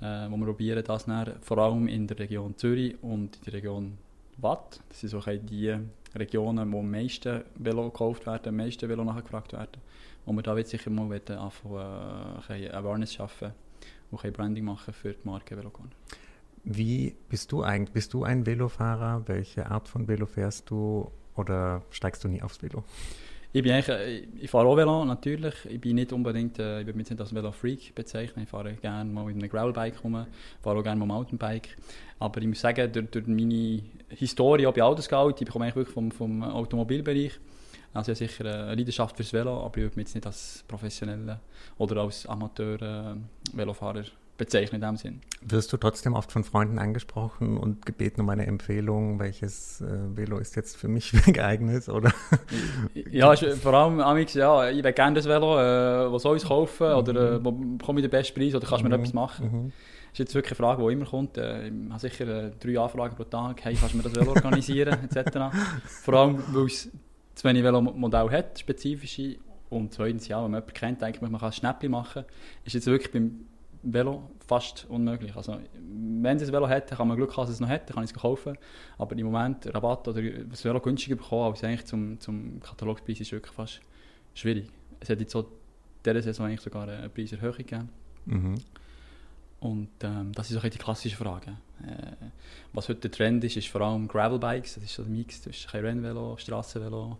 äh, 0.00 0.30
wo 0.30 0.36
wir 0.36 0.46
probieren, 0.46 0.82
das 0.84 1.06
dann, 1.06 1.34
vor 1.42 1.58
allem 1.58 1.88
in 1.88 2.06
der 2.06 2.18
Region 2.18 2.56
Zürich 2.56 2.96
und 3.02 3.36
in 3.36 3.44
der 3.44 3.52
Region 3.54 3.98
Watt, 4.38 4.80
das 4.88 5.00
sind 5.00 5.08
so 5.10 5.20
die 5.20 5.74
Regionen, 6.14 6.72
wo 6.72 6.80
am 6.80 6.90
meisten 6.90 7.42
Velo 7.56 7.90
gekauft 7.90 8.26
werden, 8.26 8.48
am 8.50 8.56
meisten 8.56 8.88
Velo 8.88 9.02
nachgefragt 9.02 9.52
werden, 9.54 9.80
wo 10.24 10.32
wir 10.32 10.42
da 10.42 10.54
wird 10.54 10.68
sicher 10.68 10.90
mal 10.90 11.10
anfangen, 11.12 12.62
äh, 12.62 12.70
Awareness 12.70 13.14
schaffen 13.14 13.52
und 14.10 14.32
Branding 14.32 14.64
machen 14.64 14.92
für 14.94 15.12
die 15.12 15.26
Marke 15.26 15.56
Velocorner. 15.56 15.90
Wie 16.64 17.14
bist 17.28 17.52
du 17.52 17.62
eigentlich? 17.62 17.92
Bist 17.92 18.12
du 18.12 18.24
ein 18.24 18.44
Velofahrer? 18.44 19.22
Welche 19.26 19.70
Art 19.70 19.88
von 19.88 20.08
Velo 20.08 20.26
fährst 20.26 20.68
du 20.68 21.10
oder 21.34 21.82
steigst 21.90 22.24
du 22.24 22.28
nie 22.28 22.42
aufs 22.42 22.62
Velo? 22.62 22.84
Ich, 23.56 23.62
bin 23.62 23.72
eigentlich, 23.72 24.28
ich 24.38 24.50
fahre 24.50 24.66
auch 24.66 24.76
Velo, 24.76 25.02
natürlich. 25.06 25.54
Ich 25.64 25.80
bin 25.80 25.94
nicht 25.94 26.12
unbedingt, 26.12 26.58
äh, 26.58 26.80
ich 26.80 26.86
würde 26.86 26.98
mich 26.98 27.08
nicht 27.08 27.18
als 27.18 27.34
Velo-Freak 27.34 27.94
bezeichnen. 27.94 28.42
Ich 28.42 28.50
fahre 28.50 28.74
gerne 28.74 29.10
mal 29.10 29.24
mit 29.24 29.34
einem 29.36 29.48
Gravelbike 29.48 30.04
rum, 30.04 30.26
fahre 30.60 30.78
auch 30.78 30.82
gerne 30.82 31.00
mal 31.00 31.06
Mountainbike. 31.06 31.74
Aber 32.18 32.38
ich 32.42 32.48
muss 32.48 32.60
sagen, 32.60 32.92
durch, 32.92 33.08
durch 33.08 33.26
meine 33.26 33.80
Historie 34.10 34.66
auch 34.66 34.74
bei 34.74 34.82
Autoscout, 34.82 35.36
ich 35.40 35.48
komme 35.48 35.64
eigentlich 35.64 35.76
wirklich 35.76 35.94
vom, 35.94 36.10
vom 36.10 36.42
Automobilbereich. 36.42 37.40
Also 37.94 38.12
ich 38.12 38.18
sicher 38.18 38.44
eine 38.44 38.74
Leidenschaft 38.74 39.16
fürs 39.16 39.32
Velo, 39.32 39.64
aber 39.64 39.78
ich 39.78 39.84
würde 39.84 39.96
mich 39.96 40.08
jetzt 40.08 40.16
nicht 40.16 40.26
als 40.26 40.62
professioneller 40.68 41.40
oder 41.78 42.02
als 42.02 42.26
Amateur-Velofahrer 42.26 44.00
äh, 44.00 44.25
bezeichnen 44.36 44.82
in 44.82 44.88
dem 44.88 44.96
Sinn. 44.96 45.20
Wirst 45.42 45.72
du 45.72 45.76
trotzdem 45.76 46.14
oft 46.14 46.30
von 46.30 46.44
Freunden 46.44 46.78
angesprochen 46.78 47.56
und 47.56 47.86
gebeten 47.86 48.20
um 48.20 48.28
eine 48.28 48.46
Empfehlung, 48.46 49.18
welches 49.18 49.80
äh, 49.80 50.16
Velo 50.16 50.38
ist 50.38 50.56
jetzt 50.56 50.76
für 50.76 50.88
mich 50.88 51.12
geeignet? 51.26 51.88
Oder? 51.88 52.12
ja, 53.10 53.34
vor 53.34 53.74
allem 53.74 54.00
Amix, 54.00 54.34
ja, 54.34 54.68
ich 54.70 54.82
will 54.82 54.92
gerne 54.92 55.16
das 55.16 55.26
Velo, 55.26 55.58
äh, 55.58 56.12
was 56.12 56.22
soll 56.22 56.36
ich 56.36 56.44
kaufen 56.44 56.88
mhm. 56.88 56.94
oder 56.94 57.32
äh, 57.32 57.44
wo 57.44 57.52
bekomme 57.52 58.00
ich 58.00 58.04
den 58.04 58.10
besten 58.10 58.38
Preis 58.38 58.54
oder 58.54 58.66
kannst 58.66 58.84
du 58.84 58.88
mir 58.88 58.96
mhm. 58.96 59.02
etwas 59.02 59.14
machen? 59.14 59.46
Mhm. 59.46 59.72
Das 60.10 60.12
ist 60.12 60.18
jetzt 60.18 60.34
wirklich 60.34 60.58
eine 60.58 60.66
Frage, 60.66 60.86
die 60.86 60.92
immer 60.92 61.06
kommt. 61.06 61.36
Äh, 61.38 61.68
ich 61.68 61.72
habe 61.90 62.00
sicher 62.00 62.26
äh, 62.26 62.50
drei 62.58 62.78
Anfragen 62.78 63.16
pro 63.16 63.24
Tag, 63.24 63.64
hey, 63.64 63.74
kannst 63.74 63.94
du 63.94 63.98
mir 63.98 64.04
das 64.04 64.14
Velo 64.14 64.30
organisieren 64.32 64.98
etc. 65.10 65.54
Vor 66.02 66.14
allem, 66.14 66.42
weil 66.48 66.66
es 66.66 66.90
zu 67.34 67.48
wenig 67.48 67.62
Velomodell 67.62 68.30
hat, 68.30 68.58
spezifische. 68.58 69.36
Und 69.68 69.92
zweitens, 69.92 70.28
ja, 70.28 70.36
wenn 70.42 70.50
man 70.50 70.60
jemanden 70.60 70.74
kennt, 70.74 71.02
denkt 71.02 71.22
man, 71.22 71.32
man 71.32 71.40
kann 71.40 71.50
ein 71.50 71.52
Schnäppchen 71.52 71.90
machen. 71.90 72.24
Ist 72.64 72.74
jetzt 72.74 72.86
wirklich 72.86 73.12
beim 73.12 73.46
Velo 73.92 74.30
fast 74.46 74.86
unmöglich. 74.88 75.36
Also, 75.36 75.58
wenn 75.74 76.36
es 76.36 76.44
ein 76.44 76.52
Velo 76.52 76.68
hat, 76.68 76.90
kann 76.90 77.08
man 77.08 77.16
Glück 77.16 77.36
haben, 77.36 77.44
dass 77.46 77.50
es 77.50 77.60
noch 77.60 77.68
dann 77.68 77.86
kann 77.86 78.04
ich 78.04 78.10
es 78.10 78.16
kaufen. 78.16 78.56
Aber 78.98 79.16
im 79.16 79.26
Moment 79.26 79.72
Rabatt 79.74 80.08
oder 80.08 80.22
das 80.22 80.64
Velo 80.64 80.80
günstiger 80.80 81.16
bekommen 81.16 81.50
als 81.50 81.64
eigentlich 81.64 81.86
zum, 81.86 82.18
zum 82.20 82.60
Katalogpreis 82.60 83.20
ist 83.20 83.32
wirklich 83.32 83.52
fast 83.52 83.80
schwierig. 84.34 84.68
Es 85.00 85.10
hat 85.10 85.20
jetzt 85.20 85.32
so 85.32 85.46
dieser 86.04 86.22
Saison 86.22 86.46
eigentlich 86.46 86.60
sogar 86.60 86.88
eine 86.88 87.08
Preiserhöhung 87.08 87.56
gegeben. 87.56 87.88
Mhm. 88.26 88.54
Und 89.60 89.88
ähm, 90.02 90.32
das 90.32 90.50
ist 90.50 90.56
auch 90.56 90.62
die 90.62 90.78
klassische 90.78 91.16
Frage. 91.16 91.56
Äh, 91.82 92.26
was 92.72 92.88
heute 92.88 93.00
der 93.00 93.10
Trend 93.10 93.42
ist, 93.44 93.56
ist 93.56 93.68
vor 93.68 93.80
allem 93.80 94.06
Gravelbikes. 94.06 94.74
Das 94.74 94.84
ist 94.84 94.94
so 94.94 95.02
ein 95.02 95.12
Mix 95.12 95.42
zwischen 95.42 95.70
Rennvelo, 95.70 96.36
Strassenvelo. 96.36 97.18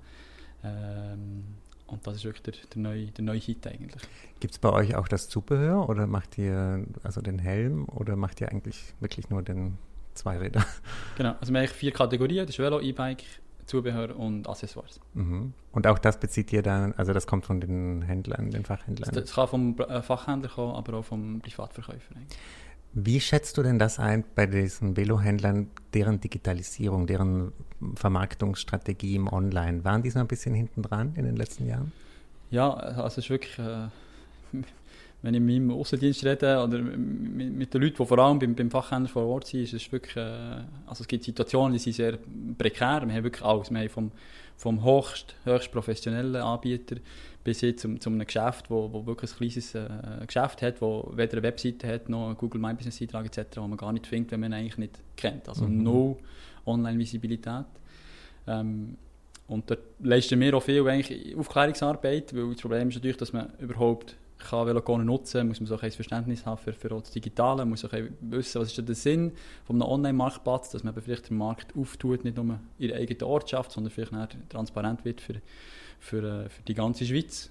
Ähm, 0.63 1.45
und 1.87 2.07
das 2.07 2.17
ist 2.17 2.25
wirklich 2.25 2.43
der, 2.43 2.55
der, 2.75 2.83
neue, 2.83 3.07
der 3.07 3.25
neue 3.25 3.39
Hit 3.39 3.67
eigentlich. 3.67 4.03
Gibt 4.41 4.55
es 4.55 4.59
bei 4.59 4.73
euch 4.73 4.95
auch 4.97 5.09
das 5.09 5.29
Zubehör 5.29 5.89
oder 5.89 6.07
macht 6.07 6.39
ihr 6.39 6.85
also 7.03 7.21
den 7.21 7.39
Helm 7.39 7.89
oder 7.89 8.17
macht 8.17 8.41
ihr 8.41 8.49
eigentlich 8.51 8.95
wirklich 9.01 9.31
nur 9.31 9.43
den 9.43 9.79
Zweiräder? 10.15 10.65
Genau, 11.17 11.35
also 11.41 11.53
wir 11.53 11.61
haben 11.61 11.69
vier 11.69 11.93
Kategorien, 11.93 12.47
das 12.47 12.57
ist 12.57 12.59
Velo, 12.59 12.81
E-Bike, 12.81 13.25
Zubehör 13.65 14.17
und 14.17 14.49
Accessoires. 14.49 15.01
Mhm. 15.15 15.53
Und 15.73 15.87
auch 15.87 15.99
das 15.99 16.21
bezieht 16.21 16.53
ihr 16.53 16.63
dann, 16.63 16.93
also 16.95 17.13
das 17.13 17.27
kommt 17.27 17.47
von 17.47 17.61
den 17.61 18.03
Händlern, 18.03 18.51
den 18.51 18.65
Fachhändlern? 18.65 19.11
Das, 19.13 19.25
das 19.25 19.35
kann 19.35 19.49
vom 19.49 19.79
äh, 19.79 20.03
Fachhändler 20.03 20.51
kommen, 20.51 20.75
aber 20.75 20.99
auch 20.99 21.05
vom 21.05 21.41
Privatverkäufer. 21.41 22.17
Eigentlich. 22.17 22.39
Wie 22.93 23.21
schätzt 23.21 23.59
du 23.59 23.63
denn 23.63 23.79
das 23.79 23.99
ein 23.99 24.25
bei 24.35 24.47
diesen 24.47 24.97
Velohändlern, 24.97 25.69
deren 25.93 26.21
Digitalisierung, 26.21 27.07
deren 27.07 27.53
Vermarktungsstrategie 27.95 29.17
im 29.17 29.29
Online? 29.29 29.85
Waren 29.85 30.03
die 30.03 30.11
so 30.11 30.19
ein 30.19 30.27
bisschen 30.27 30.55
hinten 30.55 30.83
dran 30.83 31.13
in 31.15 31.25
den 31.25 31.37
letzten 31.37 31.67
Jahren? 31.69 31.93
Ja, 32.51 32.73
also 32.73 33.03
es 33.03 33.19
ist 33.19 33.31
wirklich, 33.31 33.59
äh, 33.59 33.89
wenn 35.23 35.35
ich 35.35 35.41
mit 35.41 35.61
meinem 35.61 35.73
Außendienst 35.73 36.25
rede 36.25 36.63
oder 36.63 36.79
mit, 36.79 37.53
mit, 37.53 37.75
den 37.75 37.83
Leuten, 37.83 37.97
die 37.99 38.07
vor 38.07 38.19
allem 38.19 38.39
beim, 38.39 38.55
beim 38.55 38.71
Fachhändler 38.71 39.11
vor 39.11 39.27
Ort 39.27 39.47
sind, 39.49 39.63
ist 39.63 39.75
es 39.75 39.91
wirklich, 39.91 40.17
äh, 40.17 40.21
also 40.87 41.03
es 41.03 41.09
gibt 41.09 41.25
Situationen, 41.25 41.73
die 41.73 41.79
sind 41.79 41.95
sehr 41.95 42.19
prekär. 42.57 43.03
Wir 43.05 43.15
haben 43.15 43.25
wirklich 43.25 43.45
alles. 43.45 43.71
Wir 43.71 43.81
haben 43.81 43.89
vom, 43.89 44.11
vom 44.57 44.85
höchst, 44.85 45.35
höchst 45.45 45.73
professionellen 45.73 46.37
Anbieter 46.37 46.97
bis 47.47 47.61
hin 47.61 47.79
zum, 47.79 48.01
zum 48.01 48.15
einem 48.15 48.27
Geschäft, 48.27 48.71
wo, 48.71 48.93
wo 48.93 49.07
wirklich 49.07 49.31
ein 49.31 49.37
kleines 49.37 49.75
äh, 49.77 49.89
Geschäft 50.27 50.63
hat, 50.63 50.83
wo 50.83 51.13
weder 51.15 51.35
eine 51.35 51.45
Webseite 51.45 51.87
hat, 51.87 52.09
noch 52.09 52.27
eine 52.27 52.35
Google 52.35 52.61
My 52.61 52.75
Business 52.75 53.01
Eintrag 53.01 53.27
etc., 53.27 53.59
wo 53.59 53.69
man 53.69 53.79
gar 53.79 53.93
nicht 53.93 54.09
findet, 54.09 54.33
wenn 54.33 54.41
man 54.41 54.51
ihn 54.51 54.59
eigentlich 54.59 54.79
nicht 54.79 54.99
kennt. 55.17 55.49
Also 55.49 55.65
mhm. 55.65 55.83
no 55.85 56.19
Online-Visibilität. 56.67 57.67
Ähm, 58.49 58.97
und 59.47 59.71
dort 59.71 59.79
leisten 60.01 60.41
wir 60.41 60.55
auch 60.57 60.63
viel 60.63 60.87
eigentlich 60.89 61.37
Aufklärungsarbeit, 61.37 62.35
weil 62.35 62.51
das 62.51 62.61
Problem 62.61 62.89
ist 62.89 62.97
natürlich, 62.97 63.17
dass 63.17 63.33
man 63.33 63.53
überhaupt 63.61 64.17
kann 64.39 64.67
Velogonen 64.67 65.07
nutzen 65.07 65.49
muss 65.49 65.61
man 65.61 65.67
so 65.67 65.79
ein 65.79 65.91
Verständnis 65.91 66.45
haben 66.45 66.59
für, 66.59 66.73
für 66.73 66.89
das 66.89 67.11
Digitale, 67.11 67.65
muss 67.65 67.85
auch 67.85 67.93
wissen, 68.21 68.61
was 68.61 68.77
ist 68.77 68.89
der 68.89 68.95
Sinn 68.95 69.33
von 69.65 69.77
einem 69.77 69.91
Online-Marktplatz, 69.91 70.71
dass 70.71 70.85
man 70.85 70.95
vielleicht 70.95 71.31
den 71.31 71.39
Markt 71.39 71.77
auftut, 71.77 72.25
nicht 72.25 72.37
nur 72.37 72.59
in 72.79 72.89
der 72.89 72.99
eigenen 72.99 73.23
Ortschaft, 73.23 73.73
sondern 73.73 73.91
vielleicht 73.91 74.13
transparent 74.49 75.05
wird 75.05 75.21
für, 75.21 75.37
für, 76.01 76.45
äh, 76.45 76.49
für 76.49 76.63
die 76.63 76.75
ganze 76.75 77.07
Schweiz. 77.07 77.51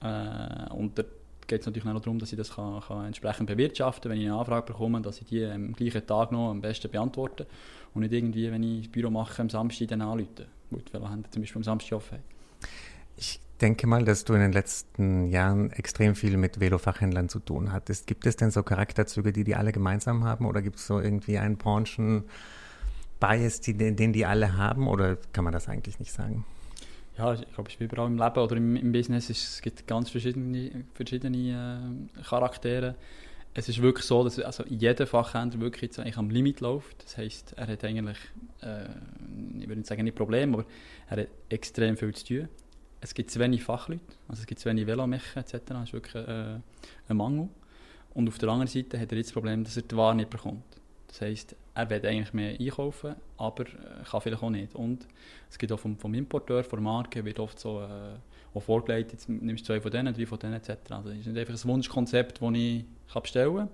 Äh, 0.00 0.72
und 0.72 0.98
da 0.98 1.04
geht 1.46 1.60
es 1.60 1.66
natürlich 1.66 1.86
auch 1.86 2.00
darum, 2.00 2.18
dass 2.18 2.32
ich 2.32 2.38
das 2.38 2.54
kann, 2.54 2.80
kann 2.80 3.06
entsprechend 3.06 3.46
bewirtschaften 3.46 4.02
kann, 4.02 4.12
wenn 4.12 4.20
ich 4.20 4.26
eine 4.26 4.38
Anfrage 4.38 4.72
bekomme, 4.72 5.00
dass 5.02 5.20
ich 5.20 5.26
die 5.26 5.44
am 5.44 5.74
gleichen 5.74 6.06
Tag 6.06 6.32
noch 6.32 6.50
am 6.50 6.60
besten 6.60 6.90
beantworte 6.90 7.46
und 7.94 8.02
nicht 8.02 8.12
irgendwie, 8.12 8.50
wenn 8.50 8.62
ich 8.62 8.84
das 8.84 8.92
Büro 8.92 9.10
mache, 9.10 9.42
am 9.42 9.50
Samstag 9.50 9.88
dann 9.88 10.00
anrufe. 10.00 10.46
Weil 10.70 11.02
wir 11.02 11.30
zum 11.30 11.42
Beispiel 11.42 11.58
am 11.58 11.64
Samstag 11.64 11.96
offen 11.96 12.18
Ich 13.16 13.40
denke 13.62 13.86
mal, 13.86 14.04
dass 14.04 14.24
du 14.24 14.34
in 14.34 14.40
den 14.40 14.52
letzten 14.52 15.26
Jahren 15.26 15.70
extrem 15.70 16.14
viel 16.14 16.36
mit 16.36 16.60
Velofachhändlern 16.60 17.28
zu 17.28 17.38
tun 17.38 17.72
hattest. 17.72 18.06
Gibt 18.06 18.26
es 18.26 18.36
denn 18.36 18.50
so 18.50 18.62
Charakterzüge, 18.62 19.32
die 19.32 19.44
die 19.44 19.54
alle 19.54 19.72
gemeinsam 19.72 20.24
haben 20.24 20.46
oder 20.46 20.60
gibt 20.60 20.76
es 20.76 20.86
so 20.86 21.00
irgendwie 21.00 21.38
einen 21.38 21.56
Branchen-Bias, 21.56 23.60
den 23.60 24.12
die 24.12 24.26
alle 24.26 24.56
haben 24.56 24.88
oder 24.88 25.16
kann 25.32 25.44
man 25.44 25.52
das 25.52 25.68
eigentlich 25.68 26.00
nicht 26.00 26.12
sagen? 26.12 26.44
Ja, 27.16 27.34
ich 27.34 27.46
glaube, 27.52 27.70
ist 27.70 27.80
überall 27.80 28.08
im 28.08 28.18
Leben 28.18 28.38
oder 28.38 28.56
im, 28.56 28.74
im 28.74 28.90
Business, 28.90 29.30
ist, 29.30 29.54
es 29.54 29.62
gibt 29.62 29.86
ganz 29.86 30.10
verschiedene, 30.10 30.84
verschiedene 30.94 32.08
äh, 32.18 32.22
Charaktere. 32.22 32.96
Es 33.54 33.68
ist 33.68 33.82
wirklich 33.82 34.06
so, 34.06 34.24
dass 34.24 34.38
also 34.38 34.64
jeder 34.66 35.06
Fachhändler 35.06 35.60
wirklich 35.60 35.82
jetzt 35.82 36.00
eigentlich 36.00 36.16
am 36.16 36.30
Limit 36.30 36.60
läuft. 36.60 37.04
Das 37.04 37.18
heisst, 37.18 37.52
er 37.52 37.66
hat 37.66 37.84
eigentlich, 37.84 38.16
äh, 38.62 38.86
ich 39.58 39.68
würde 39.68 39.76
nicht 39.76 39.86
sagen 39.86 40.04
nicht 40.04 40.16
Problem, 40.16 40.54
aber 40.54 40.64
er 41.10 41.18
hat 41.18 41.28
extrem 41.50 41.98
viel 41.98 42.14
zu 42.14 42.24
tun 42.24 42.48
es 43.02 43.14
gibt 43.14 43.30
zu 43.30 43.40
wenig 43.40 43.64
Fachleute, 43.64 44.00
also 44.28 44.40
es 44.40 44.46
gibt 44.46 44.60
zu 44.60 44.68
wenig 44.70 44.86
Velomechen 44.86 45.42
etc. 45.42 45.58
Das 45.66 45.82
ist 45.84 45.92
wirklich 45.92 46.14
äh, 46.14 46.60
ein 47.08 47.16
Mangel. 47.16 47.48
Und 48.14 48.28
auf 48.28 48.38
der 48.38 48.48
anderen 48.48 48.68
Seite 48.68 48.98
hat 48.98 49.10
er 49.10 49.18
jetzt 49.18 49.28
das 49.28 49.32
Problem, 49.32 49.64
dass 49.64 49.76
er 49.76 49.82
die 49.82 49.96
Ware 49.96 50.14
nicht 50.14 50.30
bekommt. 50.30 50.62
Das 51.08 51.20
heisst, 51.20 51.56
er 51.74 51.90
will 51.90 52.06
eigentlich 52.06 52.32
mehr 52.32 52.58
einkaufen, 52.58 53.16
aber 53.36 53.64
äh, 53.64 54.04
kann 54.08 54.20
vielleicht 54.20 54.42
auch 54.42 54.50
nicht. 54.50 54.74
Und 54.76 55.08
es 55.50 55.58
gibt 55.58 55.72
auch 55.72 55.80
vom, 55.80 55.98
vom 55.98 56.14
Importeur, 56.14 56.62
von 56.62 56.78
der 56.78 56.84
Marke, 56.84 57.24
wird 57.24 57.40
oft 57.40 57.58
so 57.58 57.82
äh, 57.82 58.60
vorgelegt, 58.60 59.12
jetzt 59.12 59.28
nimmst 59.28 59.64
du 59.64 59.72
zwei 59.72 59.80
von 59.80 59.90
denen, 59.90 60.14
drei 60.14 60.26
von 60.26 60.38
denen 60.38 60.54
etc. 60.54 60.70
Also 60.90 61.10
es 61.10 61.18
ist 61.18 61.26
nicht 61.26 61.38
einfach 61.38 61.54
ein 61.54 61.68
Wunschkonzept, 61.68 62.40
das 62.40 62.50
ich 62.54 62.84
kann 63.12 63.22
bestellen 63.22 63.56
kann. 63.56 63.68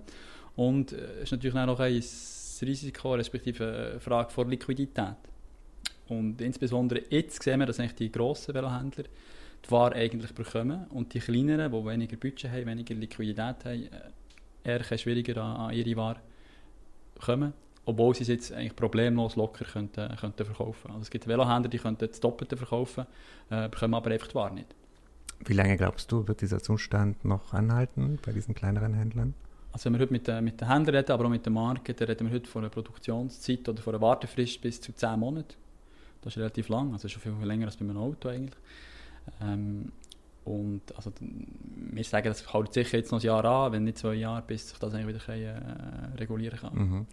Und 0.55 0.91
es 0.91 0.99
äh, 0.99 1.23
ist 1.23 1.31
natürlich 1.31 1.55
auch 1.55 1.65
noch 1.67 1.79
ein 1.79 2.03
Risiko, 2.61 3.13
respektive 3.13 3.91
eine 3.91 3.99
Frage 3.99 4.31
vor 4.31 4.47
Liquidität. 4.47 5.15
Und 6.09 6.41
insbesondere 6.41 7.03
jetzt 7.09 7.43
sehen 7.43 7.59
wir, 7.59 7.65
dass 7.65 7.79
eigentlich 7.79 7.95
die 7.95 8.11
grossen 8.11 8.53
Velohändler 8.53 9.05
die 9.65 9.71
Ware 9.71 9.95
eigentlich 9.95 10.33
bekommen 10.33 10.85
und 10.89 11.13
die 11.13 11.19
kleineren, 11.19 11.71
die 11.71 11.85
weniger 11.85 12.17
Budget 12.17 12.51
haben, 12.51 12.65
weniger 12.65 12.95
Liquidität 12.95 13.65
haben, 13.65 13.83
äh, 13.83 13.89
eher 14.63 14.97
schwieriger 14.97 15.41
an, 15.41 15.55
an 15.57 15.73
ihre 15.73 15.95
Ware 15.97 16.19
kommen, 17.19 17.53
obwohl 17.85 18.15
sie 18.15 18.23
es 18.23 18.29
jetzt 18.29 18.53
eigentlich 18.53 18.75
problemlos 18.75 19.35
locker 19.35 19.65
könnten, 19.65 20.15
könnten 20.15 20.45
verkaufen. 20.45 20.91
Also 20.91 21.01
es 21.01 21.09
gibt 21.09 21.27
Velohändler, 21.27 21.69
die 21.69 21.77
könnten 21.77 22.07
das 22.07 22.19
Doppelte 22.19 22.57
verkaufen, 22.57 23.05
äh, 23.49 23.67
bekommen 23.69 23.93
aber 23.95 24.11
einfach 24.11 24.27
die 24.27 24.35
Ware 24.35 24.53
nicht. 24.53 24.75
Wie 25.45 25.53
lange 25.53 25.77
glaubst 25.77 26.11
du, 26.11 26.27
wird 26.27 26.41
dieser 26.41 26.61
Zustand 26.61 27.23
noch 27.23 27.53
anhalten 27.53 28.19
bei 28.25 28.31
diesen 28.31 28.55
kleineren 28.55 28.93
Händlern? 28.93 29.33
Also 29.71 29.85
wenn 29.85 29.93
wir 29.93 30.01
heute 30.01 30.13
mit, 30.13 30.27
den, 30.27 30.43
mit 30.43 30.59
den 30.59 30.67
Händlern 30.67 30.95
reden, 30.95 31.11
aber 31.11 31.25
auch 31.25 31.29
mit 31.29 31.45
den 31.45 31.53
Marken, 31.53 31.95
dann 31.95 32.07
reden 32.07 32.27
wir 32.27 32.35
heute 32.35 32.49
von 32.49 32.63
einer 32.63 32.69
Produktionszeit 32.69 33.67
oder 33.69 33.81
von 33.81 33.93
einer 33.93 34.01
Wartefrist 34.01 34.61
bis 34.61 34.81
zu 34.81 34.93
10 34.93 35.19
Monaten. 35.19 35.53
Das 36.21 36.33
ist 36.33 36.37
relativ 36.37 36.69
lang, 36.69 36.93
also 36.93 37.07
schon 37.07 37.21
viel, 37.21 37.33
viel 37.33 37.47
länger 37.47 37.67
als 37.67 37.77
bei 37.77 37.85
einem 37.85 37.97
Auto 37.97 38.29
eigentlich. 38.29 38.55
Ähm, 39.41 39.91
und 40.45 40.81
also, 40.95 41.11
wir 41.19 42.03
sagen, 42.03 42.27
das 42.29 42.51
hält 42.51 42.73
sicher 42.73 42.97
jetzt 42.97 43.11
noch 43.11 43.19
ein 43.19 43.25
Jahr 43.25 43.45
an, 43.45 43.71
wenn 43.71 43.83
nicht 43.83 43.99
zwei 43.99 44.15
Jahre, 44.15 44.41
bis 44.41 44.69
sich 44.69 44.79
das 44.79 44.93
eigentlich 44.93 45.23
wieder 45.23 45.35
äh, 45.35 46.17
regulieren 46.17 46.59
kann. 46.59 46.73
Mhm. 46.73 47.05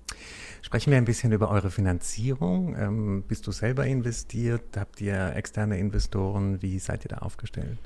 Sprechen 0.63 0.91
wir 0.91 0.97
ein 0.97 1.05
bisschen 1.05 1.33
über 1.33 1.51
eure 1.51 1.71
Finanzierung. 1.71 2.75
Ähm, 2.79 3.25
bist 3.29 3.47
du 3.47 3.53
selber 3.53 3.85
investiert? 3.87 4.77
Habt 4.77 5.01
ihr 5.03 5.35
externe 5.37 5.79
Investoren? 5.79 6.63
Wie 6.63 6.79
seid 6.79 7.05
ihr 7.05 7.11
da 7.11 7.19
aufgestellt? 7.19 7.79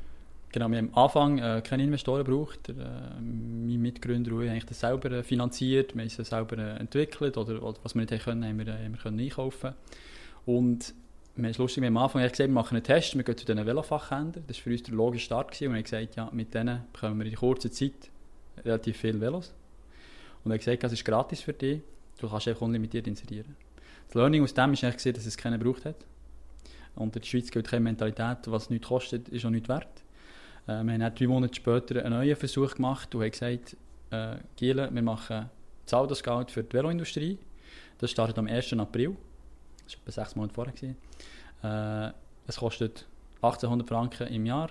Genau, 0.52 0.68
wir 0.68 0.78
haben 0.78 0.90
am 0.92 1.04
Anfang 1.04 1.38
äh, 1.38 1.62
keine 1.64 1.84
Investoren 1.84 2.24
gebraucht. 2.24 2.68
Der, 2.68 2.76
äh, 2.76 3.20
mein 3.20 3.80
Mitgründer 3.80 4.32
hat 4.32 4.48
eigentlich 4.48 4.66
das 4.66 4.80
selber 4.80 5.10
äh, 5.10 5.22
finanziert, 5.22 5.94
wir 5.94 6.02
haben 6.02 6.08
es 6.08 6.28
selber 6.28 6.58
äh, 6.58 6.76
entwickelt 6.78 7.36
oder, 7.36 7.62
oder, 7.62 7.78
was 7.82 7.94
wir 7.94 8.04
nicht 8.04 8.24
können, 8.24 8.44
haben 8.44 8.58
wir, 8.58 8.66
äh, 8.66 8.84
haben 8.84 8.92
wir 8.92 9.00
können 9.00 9.20
einkaufen. 9.20 9.74
Und 10.46 10.94
haben 11.48 11.54
lustig, 11.58 11.82
wir 11.82 11.86
haben 11.86 11.96
am 11.96 12.04
Anfang 12.04 12.22
gesagt, 12.22 12.38
wir 12.38 12.48
machen 12.48 12.76
einen 12.76 12.84
Test, 12.84 13.14
wir 13.16 13.22
gehen 13.22 13.36
zu 13.36 13.44
diesen 13.44 13.64
Velofachhändlern. 13.64 14.44
Das 14.46 14.56
war 14.58 14.62
für 14.64 14.70
uns 14.70 14.82
der 14.82 14.94
logische 14.94 15.24
Start 15.24 15.48
gewesen. 15.48 15.66
und 15.66 15.72
wir 15.72 15.78
haben 15.78 15.84
gesagt, 15.84 16.16
ja, 16.16 16.28
mit 16.32 16.54
denen 16.54 16.82
bekommen 16.92 17.20
wir 17.20 17.26
in 17.26 17.34
kurzer 17.34 17.70
Zeit 17.70 18.10
relativ 18.64 18.96
viele 18.96 19.20
Velos. 19.20 19.52
Und 20.44 20.50
er 20.50 20.54
hat 20.54 20.60
gesagt, 20.60 20.82
das 20.82 20.92
ist 20.92 21.04
gratis 21.04 21.40
für 21.40 21.52
dich, 21.52 21.80
du 22.18 22.28
kannst 22.28 22.48
einfach 22.48 22.62
unlimitiert 22.62 23.06
inserieren. 23.06 23.56
Das 24.06 24.14
Learning 24.14 24.42
aus 24.42 24.54
dem 24.54 24.72
ist 24.72 24.82
eigentlich, 24.84 25.14
dass 25.14 25.26
es 25.26 25.36
keiner 25.36 25.58
gebraucht 25.58 25.84
hat. 25.84 25.96
Und 26.96 27.14
in 27.14 27.22
der 27.22 27.28
Schweiz 27.28 27.50
gilt 27.50 27.68
keine 27.68 27.84
Mentalität, 27.84 28.38
was 28.46 28.70
nichts 28.70 28.88
kostet, 28.88 29.28
ist 29.28 29.44
auch 29.44 29.50
nichts 29.50 29.68
wert. 29.68 30.02
Äh, 30.66 30.82
wir 30.82 30.92
haben 30.92 31.14
drei 31.14 31.26
Monate 31.26 31.54
später 31.54 32.04
einen 32.04 32.14
neuen 32.14 32.36
Versuch 32.36 32.74
gemacht 32.74 33.14
und 33.14 33.22
haben 33.22 33.30
gesagt, 33.30 33.76
äh, 34.10 34.36
Giele, 34.56 34.88
wir 34.92 35.02
machen 35.02 35.48
Saldo-Scout 35.86 36.46
für 36.48 36.64
die 36.64 36.72
Veloindustrie. 36.72 37.38
Das 37.98 38.10
startet 38.10 38.38
am 38.38 38.46
1. 38.46 38.72
April. 38.74 39.16
Das 39.90 39.98
war 39.98 40.02
etwa 40.02 40.12
sechs 40.12 40.36
Monate 40.36 40.54
vorher. 40.54 42.08
Äh, 42.08 42.12
es 42.46 42.56
kostet 42.56 43.06
1800 43.42 43.88
Franken 43.88 44.26
im 44.28 44.46
Jahr. 44.46 44.70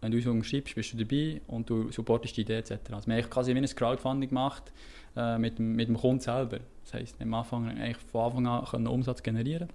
Wenn 0.00 0.12
du 0.12 0.30
uns 0.30 0.46
schreibst, 0.46 0.74
bist 0.74 0.92
du 0.92 0.96
dabei 0.96 1.40
und 1.48 1.68
du 1.68 1.90
supportest 1.90 2.36
die 2.36 2.42
Idee 2.42 2.58
etc. 2.58 2.72
Also 2.92 3.08
wir 3.08 3.16
haben 3.16 3.30
quasi 3.30 3.52
wie 3.54 3.58
ein 3.58 3.66
Crowdfunding 3.66 4.28
gemacht 4.28 4.72
äh, 5.16 5.38
mit, 5.38 5.58
dem, 5.58 5.74
mit 5.74 5.88
dem 5.88 5.96
Kunden 5.96 6.20
selber. 6.20 6.60
Das 6.84 6.94
heisst, 6.94 7.20
am 7.20 7.34
Anfang, 7.34 7.68
eigentlich 7.68 7.96
von 7.96 8.20
Anfang 8.20 8.46
an 8.46 8.64
können 8.64 8.86
Umsatz 8.86 9.22
generieren, 9.22 9.68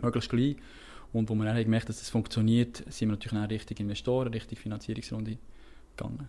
möglichst 0.00 0.30
gleich. 0.30 0.56
Und 1.12 1.28
wo 1.28 1.34
wir 1.34 1.44
dann 1.44 1.56
gemerkt 1.56 1.88
dass 1.88 1.98
das 1.98 2.10
funktioniert, 2.10 2.84
sind 2.88 3.08
wir 3.08 3.16
natürlich 3.16 3.38
auch 3.38 3.50
richtig 3.50 3.80
Investoren, 3.80 4.28
richtig 4.28 4.58
Finanzierungsrunde 4.58 5.38
gegangen. 5.96 6.28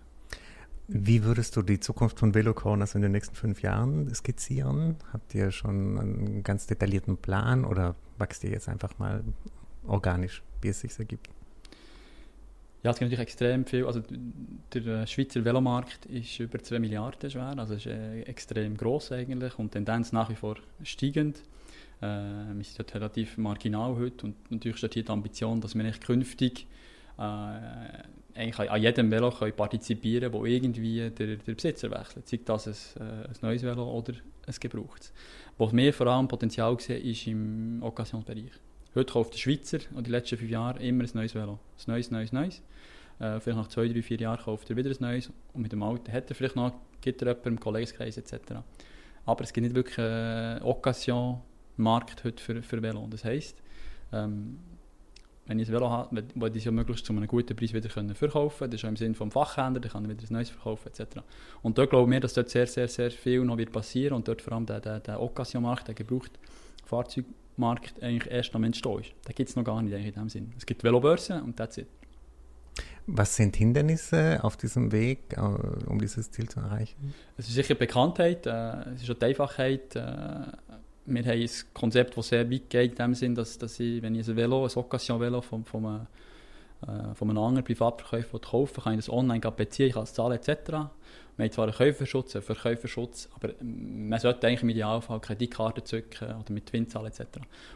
Wie 0.91 1.24
würdest 1.24 1.55
du 1.55 1.62
die 1.62 1.79
Zukunft 1.79 2.17
von 2.17 2.34
Velocorners 2.34 2.96
in 2.96 3.03
den 3.03 3.12
nächsten 3.12 3.36
fünf 3.36 3.62
Jahren 3.62 4.12
skizzieren? 4.12 4.96
Habt 5.13 5.36
ihr 5.36 5.51
schon 5.51 6.00
einen 6.00 6.43
ganz 6.43 6.65
detaillierten 6.65 7.17
Plan 7.17 7.63
oder 7.63 7.96
wächst 8.17 8.43
ihr 8.43 8.50
jetzt 8.50 8.67
einfach 8.67 8.98
mal 8.98 9.24
organisch, 9.86 10.41
wie 10.63 10.69
es 10.69 10.79
sich 10.79 10.98
ergibt? 10.98 11.29
Ja, 12.81 12.89
es 12.89 12.98
gibt 12.98 13.12
natürlich 13.12 13.19
extrem 13.19 13.65
viel. 13.67 13.86
Also 13.86 14.01
der 14.74 14.86
äh, 14.88 15.05
Schweizer 15.05 15.46
Velomarkt 15.46 16.08
ist 16.08 16.39
über 16.39 16.58
2 16.58 16.79
Milliarden 16.79 17.29
schwer, 17.29 17.53
also 17.55 17.75
ist 17.75 17.86
äh, 17.86 18.22
extrem 18.24 18.75
groß 18.75 19.12
eigentlich 19.12 19.60
und 19.60 19.72
Tendenz 19.72 20.12
nach 20.12 20.31
wie 20.31 20.36
vor 20.36 20.55
steigend. 20.81 21.43
Äh, 22.01 22.08
wir 22.08 22.63
sind 22.63 22.79
dort 22.79 22.96
relativ 22.96 23.38
marginal 23.38 23.96
heute 23.96 24.25
und 24.25 24.51
natürlich 24.51 24.77
steht 24.77 24.96
hier 24.96 25.03
die 25.03 25.12
Ambition, 25.12 25.62
dass 25.62 25.75
wir 25.75 25.84
nicht 25.84 26.03
künftig 26.03 26.65
eigentlich 27.20 28.72
an 28.72 28.82
jedem 28.82 29.12
Velo 29.12 29.32
können 29.32 29.54
partizipieren 29.54 30.32
können, 30.32 30.42
wo 30.42 30.46
irgendwie 30.46 31.10
der, 31.10 31.36
der 31.38 31.54
Besitzer 31.54 31.92
wechselt. 31.92 32.28
Sei 32.28 32.40
das 32.46 32.68
ein, 32.68 33.02
äh, 33.02 33.28
ein 33.28 33.36
neues 33.42 33.64
Velo 33.64 33.90
oder 33.92 34.14
ein 34.14 34.56
gebrauchtes. 34.60 35.12
Was 35.58 35.74
wir 35.74 35.94
vor 35.94 36.08
allem 36.08 36.28
Potenzial 36.28 36.80
sehen, 36.80 37.04
ist 37.04 37.28
im 37.28 37.84
Occasionsbereich. 37.84 38.52
Heute 38.96 39.14
kauft 39.14 39.34
der 39.34 39.40
Schweizer 39.40 39.80
in 39.96 40.04
den 40.04 40.12
letzten 40.12 40.38
fünf 40.38 40.50
Jahren 40.50 40.82
immer 40.82 41.04
ein 41.04 41.10
neues 41.14 41.36
Velo. 41.36 41.60
Ein 41.78 41.84
neues, 41.88 42.12
neues, 42.12 42.32
neues. 42.32 42.62
Äh, 43.20 43.40
vielleicht 43.40 43.58
nach 43.58 43.68
zwei, 43.68 43.88
drei, 43.88 44.02
vier 44.02 44.18
Jahren 44.18 44.40
kauft 44.42 44.70
er 44.70 44.78
wieder 44.78 44.90
ein 44.90 44.98
neues 45.00 45.30
und 45.54 45.62
mit 45.62 45.72
dem 45.72 45.84
alten 45.84 46.12
hat 46.12 46.30
er 46.30 46.36
vielleicht 46.36 46.56
noch, 46.56 46.72
gibt 47.02 47.22
er 47.22 47.28
jemanden 47.28 47.50
im 47.50 47.60
Kollegenkreis 47.60 48.18
etc. 48.18 48.36
Aber 49.26 49.44
es 49.44 49.52
gibt 49.52 49.64
nicht 49.64 49.76
wirklich 49.76 50.00
einen 50.00 50.64
Occasion-Markt 50.64 52.24
heute 52.24 52.42
für, 52.42 52.64
für 52.64 52.82
Velo. 52.82 53.06
Das 53.10 53.26
heisst, 53.26 53.62
ähm, 54.14 54.60
wenn 55.50 55.58
ich 55.58 55.68
ein 55.68 55.74
Velo 55.74 55.89
habe, 55.89 56.15
will 56.36 56.51
ich 56.51 56.58
es 56.58 56.65
ja 56.65 56.72
möglichst 56.72 57.08
zu 57.08 57.12
einem 57.12 57.27
guten 57.27 57.56
Preis 57.56 57.74
wieder 57.74 57.89
können 57.89 58.13
verkaufen 58.13 58.60
können. 58.60 58.72
Das 58.72 58.79
ist 58.79 58.86
auch 58.86 58.89
im 58.89 58.96
Sinne 58.96 59.15
des 59.15 59.34
Fachhändlers, 59.34 59.82
dann 59.82 59.91
kann 59.91 60.06
er 60.06 60.12
wieder 60.12 60.29
ein 60.29 60.34
neues 60.34 60.51
verkaufen 60.51 60.89
etc. 60.89 61.22
Und 61.63 61.75
dort 61.75 61.89
glauben 61.89 62.12
wir, 62.12 62.20
dass 62.20 62.34
dort 62.34 62.50
sehr, 62.50 62.68
sehr, 62.68 62.88
sehr 62.88 63.10
viel 63.10 63.44
noch 63.44 63.58
wird 63.58 63.72
passieren 63.72 64.13
und 64.13 64.27
dort 64.27 64.44
vor 64.44 64.53
allem 64.53 64.68
der, 64.68 64.79
der, 64.79 65.00
der 65.00 65.20
Occasion-Markt, 65.20 65.88
der 65.88 65.96
gebraucht 65.96 66.38
Fahrzeugmarkt 66.86 68.03
eigentlich 68.03 68.32
erst 68.32 68.53
am 68.53 68.63
Entstehen 68.63 69.00
ist. 69.00 69.12
Da 69.25 69.34
gibt 69.34 69.50
es 69.50 69.56
noch 69.56 69.63
gar 69.63 69.82
nicht 69.82 69.91
in 69.91 70.13
dem 70.13 70.29
Sinn. 70.29 70.53
Es 70.56 70.68
gibt 70.68 70.84
Velobörsen 70.84 71.41
und 71.41 71.58
that's 71.58 71.79
it. 71.79 71.88
Was 73.08 73.36
sind 73.36 73.56
Hindernisse 73.56 74.44
auf 74.44 74.56
diesem 74.56 74.91
Weg, 74.91 75.34
äh, 75.36 75.39
um 75.39 76.00
dieses 76.00 76.29
Ziel 76.29 76.48
zu 76.48 76.60
erreichen? 76.60 77.15
Es 77.38 77.48
ist 77.48 77.56
sicher 77.56 77.74
Bekanntheit, 77.74 78.46
äh, 78.46 78.91
es 78.94 79.01
ist 79.01 79.10
auch 79.10 79.15
die 79.15 79.25
Einfachheit. 79.25 79.96
Äh, 79.96 80.44
wir 81.10 81.24
haben 81.24 81.42
ein 81.42 81.50
Konzept, 81.74 82.18
das 82.18 82.30
sehr 82.30 82.50
weit 82.50 82.70
geht, 82.70 82.92
in 82.92 82.96
dem 82.96 83.13
Sinn, 83.13 83.36
dass, 83.36 83.58
dass 83.58 83.80
ich, 83.80 84.01
wenn 84.01 84.16
ich 84.16 84.28
ein 84.28 84.36
Velo, 84.36 84.66
ein 84.66 84.72
Occasion-Velo 84.74 85.42
von, 85.42 85.66
von, 85.66 86.08
äh, 86.84 87.16
von 87.16 87.30
einem 87.30 87.38
anderen 87.39 87.63
Privatverkäufer 87.63 88.39
kaufe, 88.39 88.82
kann 88.82 88.94
ich 88.94 89.00
das 89.00 89.10
online 89.10 89.39
beziehen, 89.51 89.88
ich 89.88 89.94
kann 89.94 90.04
es 90.04 90.13
zahlen 90.13 90.38
etc. 90.38 90.72
Wir 91.38 91.46
haben 91.46 91.51
zwar 91.51 91.66
einen 91.66 91.74
Käuferschutz, 91.74 92.36
einen 92.36 92.44
Verkäuferschutz, 92.44 93.30
aber 93.34 93.54
man 93.62 94.20
sollte 94.20 94.46
eigentlich 94.46 94.63
im 94.63 94.70
Idealfall 94.70 95.22
Kreditkarte 95.22 95.84
zücken 95.84 96.36
oder 96.36 96.51
mit 96.51 96.66
Twin 96.66 96.89
zahlen 96.89 97.08
etc. 97.08 97.22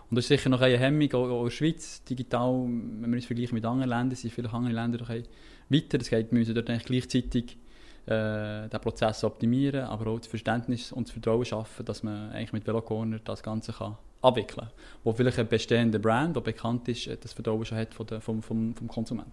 Und 0.10 0.16
das 0.16 0.26
ist 0.26 0.28
sicher 0.28 0.50
noch 0.50 0.62
eine 0.62 0.78
Hemmung, 0.78 1.14
auch 1.14 1.40
in 1.40 1.44
der 1.46 1.52
Schweiz, 1.52 2.04
digital, 2.04 2.66
wenn 2.66 3.10
wir 3.10 3.16
uns 3.16 3.26
vergleichen 3.26 3.56
mit 3.56 3.66
anderen 3.66 3.90
Ländern, 3.90 4.16
sind 4.16 4.34
viele 4.34 4.52
andere 4.52 4.74
Länder 4.74 5.00
noch 5.00 5.10
weiter. 5.10 5.98
Das 5.98 6.10
geht, 6.10 6.32
wir 6.32 6.40
müssen 6.40 6.54
dort 6.56 6.70
eigentlich 6.70 6.86
gleichzeitig 6.86 7.58
äh, 8.06 8.70
den 8.70 8.82
Prozess 8.82 9.24
optimieren, 9.24 9.86
aber 9.86 10.12
auch 10.12 10.18
das 10.18 10.28
Verständnis 10.28 10.92
und 10.92 11.08
das 11.08 11.14
Vertrauen 11.14 11.46
schaffen, 11.46 11.86
dass 11.86 12.04
man 12.04 12.32
eigentlich 12.32 12.54
mit 12.54 12.68
Velocorner 12.68 13.20
das 13.20 13.42
Ganze 13.44 13.74
kann 13.74 13.98
abwickeln 14.22 14.68
kann. 14.68 14.70
Wo 15.04 15.14
vielleicht 15.14 15.40
ein 15.40 15.48
bestehender 15.48 16.00
Brand, 16.00 16.36
der 16.36 16.42
bekannt 16.42 16.88
ist, 16.88 17.10
das 17.24 17.34
Vertrauen 17.34 17.66
schon 17.66 17.78
hat 17.78 17.94
vom, 17.94 18.42
vom, 18.42 18.74
vom 18.74 18.88
Konsumenten. 18.88 19.32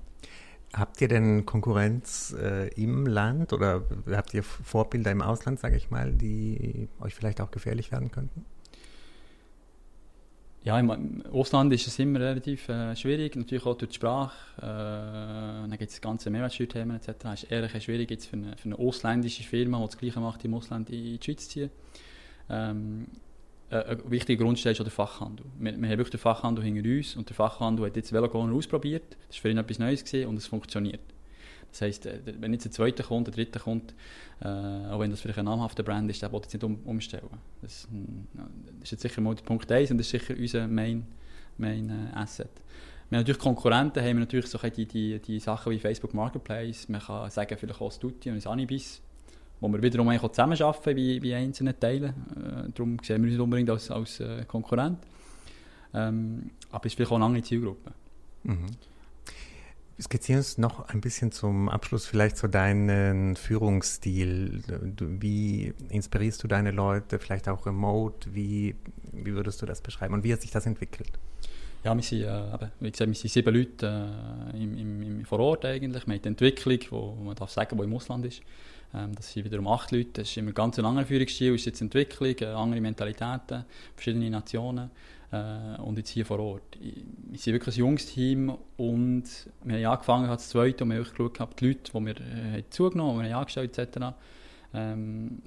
Habt 0.72 1.00
ihr 1.00 1.08
denn 1.08 1.44
Konkurrenz 1.46 2.34
äh, 2.40 2.68
im 2.80 3.06
Land 3.06 3.52
oder 3.52 3.82
habt 4.10 4.34
ihr 4.34 4.44
Vorbilder 4.44 5.10
im 5.10 5.20
Ausland, 5.20 5.58
sage 5.58 5.76
ich 5.76 5.90
mal, 5.90 6.12
die 6.12 6.88
euch 7.00 7.14
vielleicht 7.14 7.40
auch 7.40 7.50
gefährlich 7.50 7.90
werden 7.90 8.12
könnten? 8.12 8.44
Ja, 10.62 10.78
im 10.78 11.22
Ausland 11.32 11.72
ist 11.72 11.86
es 11.86 11.98
immer 11.98 12.20
relativ 12.20 12.68
äh, 12.68 12.94
schwierig, 12.94 13.34
natürlich 13.34 13.64
auch 13.64 13.78
durch 13.78 13.92
die 13.92 13.96
Sprache. 13.96 14.36
Äh, 14.58 14.60
dann 14.60 15.76
gibt 15.78 15.90
es 15.90 16.00
ganze 16.02 16.28
Mehrwertsteuerthemen 16.28 16.96
etc. 16.96 17.08
Es 17.32 17.42
ist 17.44 17.50
ehrlich 17.50 17.82
schwierig 17.82 18.10
jetzt 18.10 18.26
für 18.26 18.36
eine, 18.36 18.56
für 18.58 18.66
eine 18.66 18.78
ausländische 18.78 19.42
Firma, 19.42 19.78
die 19.78 19.86
das 19.86 19.96
Gleiche 19.96 20.20
macht, 20.20 20.44
im 20.44 20.52
Ausland 20.52 20.90
in 20.90 21.02
die 21.02 21.18
Schweiz 21.24 21.44
zu 21.44 21.48
ziehen. 21.48 21.70
Ähm, 22.50 23.06
äh, 23.70 23.76
ein 23.76 24.10
wichtiger 24.10 24.44
Grundstein 24.44 24.72
ist 24.72 24.80
auch 24.80 24.84
der 24.84 24.92
Fachhandel. 24.92 25.46
Wir, 25.58 25.72
wir 25.80 25.88
haben 25.88 25.98
wirklich 25.98 26.10
den 26.10 26.20
Fachhandel 26.20 26.62
hinter 26.62 26.88
uns 26.90 27.16
und 27.16 27.26
der 27.30 27.36
Fachhandel 27.36 27.86
hat 27.86 27.96
jetzt 27.96 28.12
Velogoner 28.12 28.54
ausprobiert. 28.54 29.16
Das 29.28 29.36
war 29.36 29.42
für 29.42 29.50
ihn 29.50 29.56
etwas 29.56 29.78
Neues 29.78 30.12
und 30.12 30.36
es 30.36 30.46
funktioniert. 30.46 31.00
Das 31.70 31.82
heisst, 31.82 32.06
äh, 32.06 32.20
wenn 32.24 32.52
jetzt 32.52 32.66
ein 32.66 32.72
zweiter 32.72 33.04
kommt, 33.04 33.28
ein 33.28 33.32
dritter 33.32 33.60
kommt, 33.60 33.94
äh, 34.40 34.46
auch 34.46 35.00
wenn 35.00 35.10
das 35.10 35.20
vielleicht 35.20 35.38
ein 35.38 35.44
namhafter 35.44 35.82
Brand 35.82 36.10
ist, 36.10 36.22
der 36.22 36.32
will 36.32 36.40
jetzt 36.40 36.52
nicht 36.52 36.64
um, 36.64 36.78
umstellen. 36.84 37.28
Das, 37.62 37.88
das, 38.32 38.82
ist 38.82 38.90
jetzt 38.92 39.02
sicher 39.02 39.20
mal 39.20 39.34
der 39.34 39.42
Punkt 39.42 39.70
1 39.70 39.90
und 39.90 39.98
das 39.98 40.06
ist 40.06 40.10
sicher 40.10 40.34
unser 40.38 40.66
Main, 40.66 41.06
Main 41.58 41.90
äh, 41.90 42.16
Asset. 42.16 42.50
Wir 43.08 43.16
haben 43.16 43.22
natürlich 43.22 43.40
Konkurrenten, 43.40 44.00
haben 44.00 44.16
wir 44.16 44.20
natürlich 44.20 44.46
so 44.46 44.58
die, 44.58 45.18
die, 45.18 45.38
Sachen 45.40 45.72
wie 45.72 45.78
Facebook 45.78 46.14
Marketplace, 46.14 46.88
man 46.88 47.00
kann 47.00 47.28
sagen 47.30 47.56
vielleicht 47.58 47.80
auch 47.80 47.90
Studio 47.90 48.32
und 48.32 48.46
Anibis, 48.46 49.00
wo 49.60 49.68
wir 49.68 49.82
wiederum 49.82 50.08
eigentlich 50.08 50.30
zusammenarbeiten 50.30 50.96
bei, 50.96 51.20
bei 51.20 51.36
einzelnen 51.36 51.78
Teilen. 51.78 52.10
Äh, 52.10 52.70
darum 52.72 52.98
sehen 53.02 53.22
wir 53.22 53.24
uns 53.24 53.32
nicht 53.32 53.40
unbedingt 53.40 53.70
als, 53.70 53.90
als 53.90 54.20
äh, 54.20 54.44
Konkurrent. 54.46 54.98
Ähm, 55.92 56.50
aber 56.70 56.86
es 56.86 56.92
ist 56.92 56.96
vielleicht 56.96 57.10
auch 57.10 57.16
eine 57.16 57.24
andere 57.24 57.42
Zielgruppe. 57.42 57.92
Mhm. 58.44 58.66
Skizzieren 60.00 60.38
uns 60.38 60.56
noch 60.56 60.88
ein 60.88 61.00
bisschen 61.00 61.30
zum 61.30 61.68
Abschluss 61.68 62.06
vielleicht 62.06 62.36
so 62.36 62.48
deinen 62.48 63.36
Führungsstil. 63.36 64.62
Wie 64.98 65.74
inspirierst 65.90 66.42
du 66.42 66.48
deine 66.48 66.70
Leute, 66.70 67.18
vielleicht 67.18 67.48
auch 67.48 67.66
remote? 67.66 68.34
Wie, 68.34 68.74
wie 69.12 69.32
würdest 69.34 69.60
du 69.60 69.66
das 69.66 69.80
beschreiben 69.80 70.14
und 70.14 70.24
wie 70.24 70.32
hat 70.32 70.40
sich 70.40 70.50
das 70.50 70.66
entwickelt? 70.66 71.18
Ja, 71.84 71.94
wir 71.94 72.02
sind, 72.02 72.22
äh, 72.22 72.68
wie 72.80 72.90
gesagt, 72.90 73.08
wir 73.08 73.14
sind 73.14 73.30
sieben 73.30 73.54
Leute 73.54 74.12
äh, 74.52 74.62
im, 74.62 74.76
im, 74.76 75.02
im, 75.02 75.24
vor 75.24 75.40
Ort 75.40 75.64
eigentlich. 75.64 76.06
Wir 76.06 76.14
haben 76.14 76.22
die 76.22 76.28
Entwicklung, 76.28 76.78
wo, 76.90 77.16
wo 77.16 77.24
man 77.24 77.34
darf 77.34 77.50
sagen, 77.50 77.78
wo 77.78 77.82
im 77.82 77.94
Ausland 77.94 78.26
ist. 78.26 78.42
Ähm, 78.94 79.14
das 79.14 79.32
sind 79.32 79.44
wiederum 79.44 79.66
acht 79.66 79.90
Leute. 79.90 80.10
Das 80.14 80.28
ist 80.28 80.36
immer 80.36 80.52
ganz 80.52 80.78
ein 80.78 80.84
anderer 80.84 81.06
Führungsstil, 81.06 81.54
ist 81.54 81.64
jetzt 81.64 81.80
Entwicklung, 81.80 82.36
äh, 82.40 82.46
andere 82.46 82.80
Mentalitäten, 82.80 83.64
verschiedene 83.94 84.28
Nationen 84.28 84.90
äh, 85.32 85.80
und 85.80 85.96
jetzt 85.98 86.10
hier 86.10 86.26
vor 86.26 86.40
Ort. 86.40 86.78
Wir 86.80 87.38
sind 87.38 87.52
wirklich 87.52 87.76
ein 87.76 87.80
junges 87.80 88.06
Team 88.06 88.56
und 88.76 89.24
wir 89.64 89.76
haben 89.76 89.94
angefangen 89.94 90.30
als 90.30 90.48
Zweite 90.48 90.84
und 90.84 90.90
wir 90.90 90.98
haben 90.98 91.10
geschaut, 91.10 91.60
die 91.60 91.66
Leute, 91.66 91.92
die 91.92 92.06
wir 92.06 92.20
äh, 92.58 92.64
zugenommen 92.70 93.12
haben, 93.12 93.18
die 93.18 93.28
wir 93.28 93.34
haben 93.34 93.40
angestellt 93.40 93.78
etc., 93.78 93.98
ähm, 94.74 95.42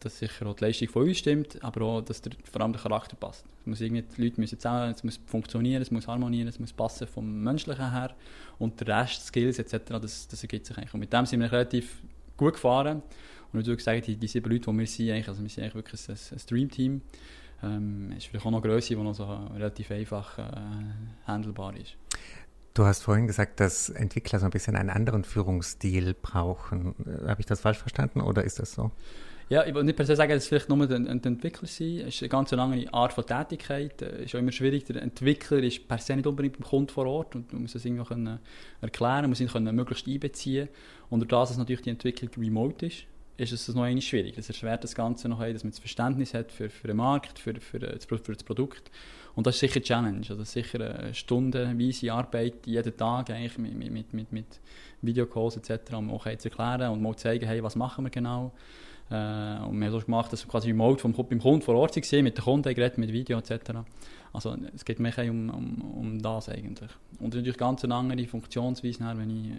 dass 0.00 0.18
sicher 0.18 0.46
auch 0.46 0.54
die 0.54 0.64
Leistung 0.64 0.88
von 0.88 1.08
uns 1.08 1.18
stimmt, 1.18 1.62
aber 1.62 1.82
auch, 1.82 2.00
dass 2.00 2.22
der, 2.22 2.32
vor 2.50 2.60
allem 2.60 2.72
der 2.72 2.80
Charakter 2.80 3.16
passt. 3.16 3.44
Es 3.60 3.66
muss 3.66 3.80
irgendwie, 3.80 4.04
die 4.16 4.22
Leute 4.22 4.40
müssen 4.40 4.58
zusammen, 4.58 4.92
es 4.92 5.02
muss 5.02 5.18
funktionieren, 5.26 5.82
es 5.82 5.90
muss 5.90 6.06
harmonieren, 6.06 6.46
es 6.48 6.60
muss 6.60 6.72
passen 6.72 7.08
vom 7.08 7.42
Menschlichen 7.42 7.90
her 7.90 8.14
und 8.58 8.78
der 8.80 9.00
Rest, 9.02 9.26
Skills 9.26 9.58
etc., 9.58 9.98
das, 10.00 10.28
das 10.28 10.42
ergibt 10.42 10.66
sich 10.66 10.78
eigentlich. 10.78 10.94
Und 10.94 11.00
mit 11.00 11.12
dem 11.12 11.26
sind 11.26 11.40
wir 11.40 11.50
relativ 11.50 12.00
gut 12.36 12.54
gefahren. 12.54 13.02
Und 13.52 13.60
ich 13.60 13.66
würde 13.66 13.82
sagen, 13.82 14.02
die, 14.02 14.16
die 14.16 14.28
sieben 14.28 14.50
Leute, 14.50 14.70
die 14.70 14.78
wir 14.78 14.86
sind, 14.86 15.10
eigentlich, 15.10 15.28
also 15.28 15.42
wir 15.42 15.48
sind 15.48 15.64
eigentlich 15.64 15.74
wirklich 15.74 16.08
ein, 16.08 16.16
ein 16.32 16.38
Stream-Team. 16.38 17.00
Ähm, 17.62 18.12
ist 18.16 18.26
vielleicht 18.26 18.46
auch 18.46 18.50
noch 18.50 18.62
Größe, 18.62 18.94
die 18.94 19.02
noch 19.02 19.14
so 19.14 19.24
relativ 19.24 19.90
einfach 19.90 20.38
äh, 20.38 20.42
handelbar 21.26 21.74
ist. 21.76 21.96
Du 22.74 22.84
hast 22.84 23.02
vorhin 23.02 23.26
gesagt, 23.26 23.58
dass 23.58 23.90
Entwickler 23.90 24.38
so 24.38 24.44
ein 24.44 24.52
bisschen 24.52 24.76
einen 24.76 24.90
anderen 24.90 25.24
Führungsstil 25.24 26.14
brauchen. 26.14 26.94
Habe 27.26 27.40
ich 27.40 27.46
das 27.46 27.60
falsch 27.60 27.78
verstanden 27.78 28.20
oder 28.20 28.44
ist 28.44 28.60
das 28.60 28.72
so? 28.72 28.92
Ja, 29.50 29.64
ich 29.64 29.74
will 29.74 29.82
nicht 29.82 29.96
per 29.96 30.04
se 30.04 30.14
sagen, 30.14 30.30
dass 30.30 30.42
es 30.42 30.48
vielleicht 30.48 30.68
nur 30.68 30.78
ein, 30.78 31.08
ein 31.08 31.24
Entwickler 31.24 31.66
sein. 31.66 32.00
Es 32.06 32.16
ist 32.16 32.22
eine 32.22 32.28
ganz 32.28 32.52
andere 32.52 32.92
Art 32.92 33.14
von 33.14 33.24
Tätigkeit. 33.24 34.02
Es 34.02 34.26
ist 34.26 34.34
auch 34.34 34.40
immer 34.40 34.52
schwierig. 34.52 34.84
Der 34.84 35.02
Entwickler 35.02 35.62
ist 35.62 35.88
per 35.88 35.98
se 35.98 36.14
nicht 36.14 36.26
unbedingt 36.26 36.58
beim 36.58 36.68
Kunden 36.68 36.90
vor 36.90 37.06
Ort 37.06 37.34
und 37.34 37.52
man 37.52 37.62
muss 37.62 37.74
es 37.74 37.84
irgendwie 37.84 38.04
können 38.04 38.38
erklären, 38.82 39.22
man 39.22 39.30
muss 39.30 39.40
ihn 39.40 39.48
können 39.48 39.74
möglichst 39.74 40.06
einbeziehen. 40.06 40.68
Und 41.08 41.20
dadurch, 41.20 41.48
dass 41.48 41.56
natürlich 41.56 41.80
die 41.80 41.90
Entwicklung 41.90 42.30
remote 42.36 42.86
ist, 42.86 43.04
ist 43.38 43.52
es 43.52 43.68
noch 43.74 43.84
einmal 43.84 44.02
schwierig. 44.02 44.36
Es 44.36 44.48
erschwert 44.48 44.84
das 44.84 44.94
Ganze 44.94 45.28
noch, 45.28 45.40
dass 45.40 45.62
man 45.62 45.70
das 45.70 45.78
Verständnis 45.78 46.34
hat 46.34 46.50
für, 46.50 46.68
für 46.68 46.88
den 46.88 46.96
Markt, 46.96 47.38
für, 47.38 47.54
für, 47.60 47.78
das, 47.78 48.04
für 48.04 48.32
das 48.32 48.42
Produkt. 48.42 48.90
Und 49.34 49.46
das 49.46 49.54
ist 49.54 49.60
sicher 49.60 49.76
eine 49.76 49.84
Challenge. 49.84 50.18
Also 50.18 50.34
das 50.34 50.52
sicher 50.52 50.80
eine 50.80 51.14
stundenweise 51.14 52.12
Arbeit 52.12 52.66
jeden 52.66 52.96
Tag 52.96 53.30
eigentlich 53.30 53.56
mit, 53.58 53.92
mit, 53.92 54.12
mit, 54.12 54.32
mit 54.32 54.60
Videocalls 55.02 55.56
etc., 55.56 55.94
um 55.94 56.10
auch 56.10 56.24
zu 56.24 56.48
erklären 56.48 56.90
und 56.90 57.00
mal 57.00 57.14
zu 57.14 57.22
zeigen, 57.22 57.46
hey, 57.46 57.62
was 57.62 57.76
machen 57.76 58.04
wir 58.04 58.10
genau. 58.10 58.52
Äh, 59.10 59.64
und 59.64 59.78
wir 59.78 59.86
haben 59.86 59.92
so 59.92 60.00
gemacht, 60.00 60.32
dass 60.32 60.44
wir 60.44 60.50
quasi 60.50 60.68
remote 60.68 61.00
vom, 61.00 61.12
beim 61.12 61.40
Kunden 61.40 61.62
vor 61.62 61.74
Ort 61.76 61.96
waren, 61.96 62.24
mit 62.24 62.36
den 62.36 62.44
Kunden 62.44 62.74
geredet, 62.74 62.98
mit 62.98 63.12
Video 63.12 63.38
etc. 63.38 63.78
Also 64.32 64.56
es 64.74 64.84
geht 64.84 65.00
mehr 65.00 65.14
um, 65.30 65.48
um, 65.48 65.80
um 65.80 66.22
das 66.22 66.48
eigentlich. 66.48 66.90
Und 67.18 67.34
natürlich 67.34 67.56
ganz 67.56 67.84
eine 67.84 67.94
andere 67.94 68.26
Funktionsweise, 68.26 69.00
wenn 69.16 69.30
ich, 69.30 69.50
äh, 69.50 69.54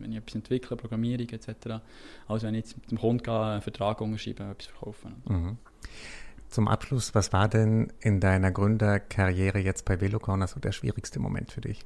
wenn 0.00 0.12
ich 0.12 0.18
etwas 0.18 0.34
entwickle, 0.36 0.76
Programmierung 0.76 1.28
etc., 1.28 1.80
als 2.28 2.42
wenn 2.42 2.54
ich 2.54 2.64
jetzt 2.64 2.76
mit 2.76 2.90
dem 2.90 2.98
Kunden 2.98 3.28
einen 3.28 3.62
Vertrag 3.62 4.00
unterschreibe, 4.00 4.44
etwas 4.44 4.66
verkaufen. 4.66 5.14
Mhm. 5.28 5.56
Zum 6.48 6.68
Abschluss, 6.68 7.14
was 7.14 7.32
war 7.32 7.48
denn 7.48 7.92
in 8.00 8.20
deiner 8.20 8.50
Gründerkarriere 8.50 9.58
jetzt 9.58 9.86
bei 9.86 10.00
Velocorner 10.00 10.46
so 10.46 10.60
der 10.60 10.72
schwierigste 10.72 11.18
Moment 11.18 11.50
für 11.50 11.62
dich? 11.62 11.80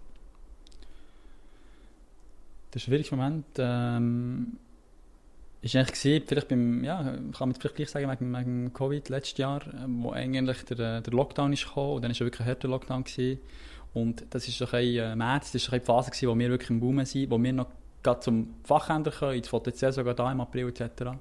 Der 2.75 2.81
schwierigste 2.81 3.17
Moment 3.17 3.47
ähm, 3.59 4.59
ist 5.67 5.77
eigentlich 5.77 6.01
gewesen, 6.01 6.25
vielleicht 6.27 6.49
beim, 6.49 6.85
ja, 6.85 7.03
kann 7.03 7.49
man 7.49 7.55
vielleicht 7.55 7.77
gleich 7.77 7.91
sagen, 7.91 8.11
wegen, 8.11 8.37
wegen 8.37 8.73
Covid 8.73 9.09
letztes 9.09 9.39
Jahr, 9.39 9.63
wo 9.87 10.11
eigentlich 10.11 10.65
der, 10.65 11.01
der 11.01 11.13
Lockdown 11.13 11.53
ist 11.53 11.67
gekommen 11.67 11.97
und 11.97 12.03
dann 12.03 12.13
war 12.13 12.21
wirklich 12.21 12.41
ein 12.41 12.47
harter 12.47 12.69
Lockdown 12.69 13.05
gewesen. 13.05 13.41
Und 13.95 14.27
das 14.31 14.47
ist 14.47 14.59
so 14.59 14.67
ein 14.71 14.85
äh, 14.85 15.17
März, 15.17 15.53
das 15.53 15.69
war 15.69 15.75
ein 15.75 15.81
die 15.81 15.87
Phase 15.87 16.11
gewesen, 16.11 16.29
wo 16.29 16.39
wir 16.39 16.51
wirklich 16.51 16.71
im 16.71 16.81
Boom 16.81 17.05
sind, 17.05 17.31
wo 17.31 17.43
wir 17.43 17.53
noch 17.53 17.69
gerade 18.03 18.21
zum 18.21 18.55
Fachhändler 18.65 19.13
können, 19.13 19.39
ins 19.39 19.49
VTC 19.49 19.93
sogar 19.93 20.15
da 20.15 20.31
im 20.31 20.41
April 20.41 20.69
etc. 20.69 21.17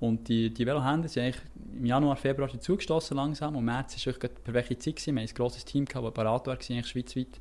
Und 0.00 0.28
die, 0.28 0.52
die 0.52 0.66
Velohändler 0.66 1.08
sind 1.08 1.22
eigentlich 1.22 1.42
im 1.78 1.86
Januar, 1.86 2.16
Februar 2.16 2.48
zugestoßen 2.58 3.16
langsam 3.16 3.54
und 3.54 3.64
März 3.64 3.96
war 3.98 4.14
wirklich 4.14 4.32
eine 4.32 4.40
perfekte 4.40 4.78
Zeit. 4.78 4.96
Gewesen. 4.96 5.14
Wir 5.14 5.22
hatten 5.22 5.32
ein 5.32 5.36
grosses 5.36 5.64
Team, 5.64 5.84
das 5.84 6.14
bereit 6.14 6.46
war, 6.46 6.54
eigentlich 6.54 6.86
schweizweit 6.86 7.40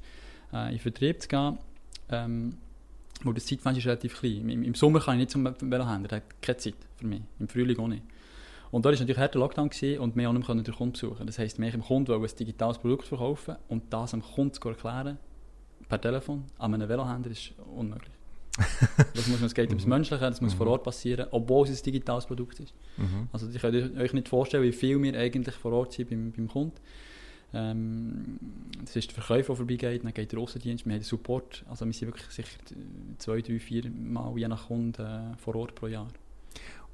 äh, 0.53 0.73
in 0.73 0.79
Vertrieb 0.79 1.21
zu 1.21 1.27
gehen. 1.27 1.57
Ähm, 2.11 2.57
wo 3.23 3.33
das 3.33 3.45
Zeitfenster 3.45 3.79
ist 3.79 3.85
relativ 3.85 4.19
klein. 4.19 4.49
Im, 4.49 4.63
Im, 4.63 4.75
Sommer 4.75 4.99
kann 4.99 5.15
ich 5.15 5.19
nicht 5.19 5.31
zum 5.31 5.45
Velohändler, 5.45 6.07
der 6.07 6.17
hat 6.17 6.41
keine 6.41 6.57
Zeit 6.57 6.75
für 6.97 7.07
mich. 7.07 7.21
Im 7.39 7.47
Frühling 7.47 7.77
auch 7.79 7.87
nicht. 7.87 8.03
Und 8.71 8.85
da 8.85 8.89
war 8.89 8.97
natürlich 8.97 9.17
harter 9.17 9.39
Lockdown 9.39 9.69
gewesen 9.69 9.99
und 9.99 10.15
wir 10.15 10.31
mehr 10.31 10.43
den 10.43 10.63
Kunden 10.63 10.93
besuchen. 10.93 11.25
Das 11.25 11.39
heisst, 11.39 11.59
wir 11.59 11.71
dem 11.71 11.81
Kunden 11.81 12.11
ein 12.11 12.29
digitales 12.39 12.77
Produkt 12.77 13.07
verkaufen 13.07 13.55
und 13.67 13.91
das 13.91 14.13
am 14.13 14.21
Kunden 14.21 14.53
zu 14.53 14.69
erklären, 14.69 15.17
per 15.87 15.99
Telefon, 15.99 16.45
an 16.59 16.73
einem 16.73 16.87
Velohändler, 16.87 17.31
ist 17.31 17.53
unmöglich. 17.75 18.13
das 19.13 19.27
muss, 19.27 19.41
es 19.41 19.53
geht 19.53 19.69
ums 19.69 19.85
mhm. 19.85 19.89
Menschliche, 19.89 20.23
das 20.23 20.41
muss 20.41 20.53
mhm. 20.53 20.57
vor 20.57 20.67
Ort 20.67 20.83
passieren, 20.83 21.27
obwohl 21.31 21.67
es 21.67 21.79
ein 21.79 21.83
digitales 21.83 22.25
Produkt 22.25 22.59
ist. 22.59 22.73
Mhm. 22.97 23.29
Also 23.31 23.47
ich 23.49 23.59
könnt 23.59 23.97
euch 23.97 24.13
nicht 24.13 24.27
vorstellen, 24.27 24.63
wie 24.63 24.71
viel 24.71 25.01
wir 25.01 25.17
eigentlich 25.17 25.55
vor 25.55 25.71
Ort 25.71 25.93
sind 25.93 26.09
beim, 26.09 26.31
beim 26.31 26.47
Kunden. 26.47 26.75
Ähm, 27.53 28.39
das 28.81 28.95
ist 28.95 29.09
der 29.09 29.15
Verkäufer, 29.15 29.47
der 29.47 29.55
vorbeigeht, 29.55 30.03
dann 30.03 30.13
geht 30.13 30.31
der 30.31 30.39
Außendienst, 30.39 30.85
wir 30.85 30.93
haben 30.93 30.99
den 30.99 31.05
Support, 31.05 31.65
also 31.69 31.85
wir 31.85 31.93
sind 31.93 32.07
wirklich 32.07 32.27
sicher 32.27 32.49
zwei, 33.17 33.41
drei, 33.41 33.59
vier 33.59 33.89
Mal 33.89 34.37
je 34.37 34.47
nach 34.47 34.67
Kunde 34.67 35.33
äh, 35.33 35.37
vor 35.37 35.55
Ort 35.55 35.75
pro 35.75 35.87
Jahr. 35.87 36.07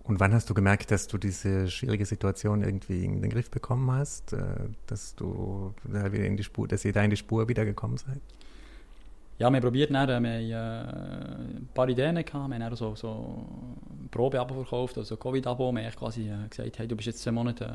Und 0.04 0.20
wann 0.20 0.34
hast 0.34 0.50
du 0.50 0.54
gemerkt, 0.54 0.91
dass 0.91 1.08
du 1.08 1.18
diese 1.18 1.68
schwierige 1.68 2.06
Situation 2.06 2.62
irgendwie 2.62 3.04
in 3.04 3.24
den 3.24 3.32
Griff 3.32 3.50
bekommen 3.50 3.89
hast, 3.91 4.34
äh, 4.34 4.70
dass 4.88 5.15
du 5.15 5.74
da 5.84 6.12
wieder 6.13 6.26
in 6.26 6.38
die 6.38 6.44
Spur, 6.44 6.68
dass 6.68 6.86
ihr 6.86 6.94
da 6.94 7.04
in 7.04 7.10
die 7.10 7.18
Spur 7.18 7.50
wieder 7.50 7.65
gekommen 7.65 7.98
seid? 7.98 8.22
Ja, 9.38 9.52
wir 9.52 9.60
probiert, 9.60 9.93
dann, 9.93 10.08
wir 10.08 10.15
haben 10.15 10.26
äh, 10.26 11.58
ein 11.58 11.69
paar 11.74 11.89
Ideen 11.89 12.15
gehabt, 12.15 12.50
wir 12.50 12.56
haben 12.56 12.74
auch 12.74 12.78
so, 12.78 12.95
so 12.95 13.45
Probeabo 14.10 14.54
verkauft, 14.56 14.98
also 14.98 15.17
Covid-Abo, 15.17 15.74
wir 15.74 15.84
haben 15.84 15.95
quasi 15.95 16.30
äh, 16.30 16.48
gesagt, 16.50 16.80
hey, 16.80 16.88
du 16.88 16.95
bist 16.95 17.08
jetzt 17.08 17.21
zwei 17.21 17.32
Monate 17.32 17.65
äh, 17.65 17.69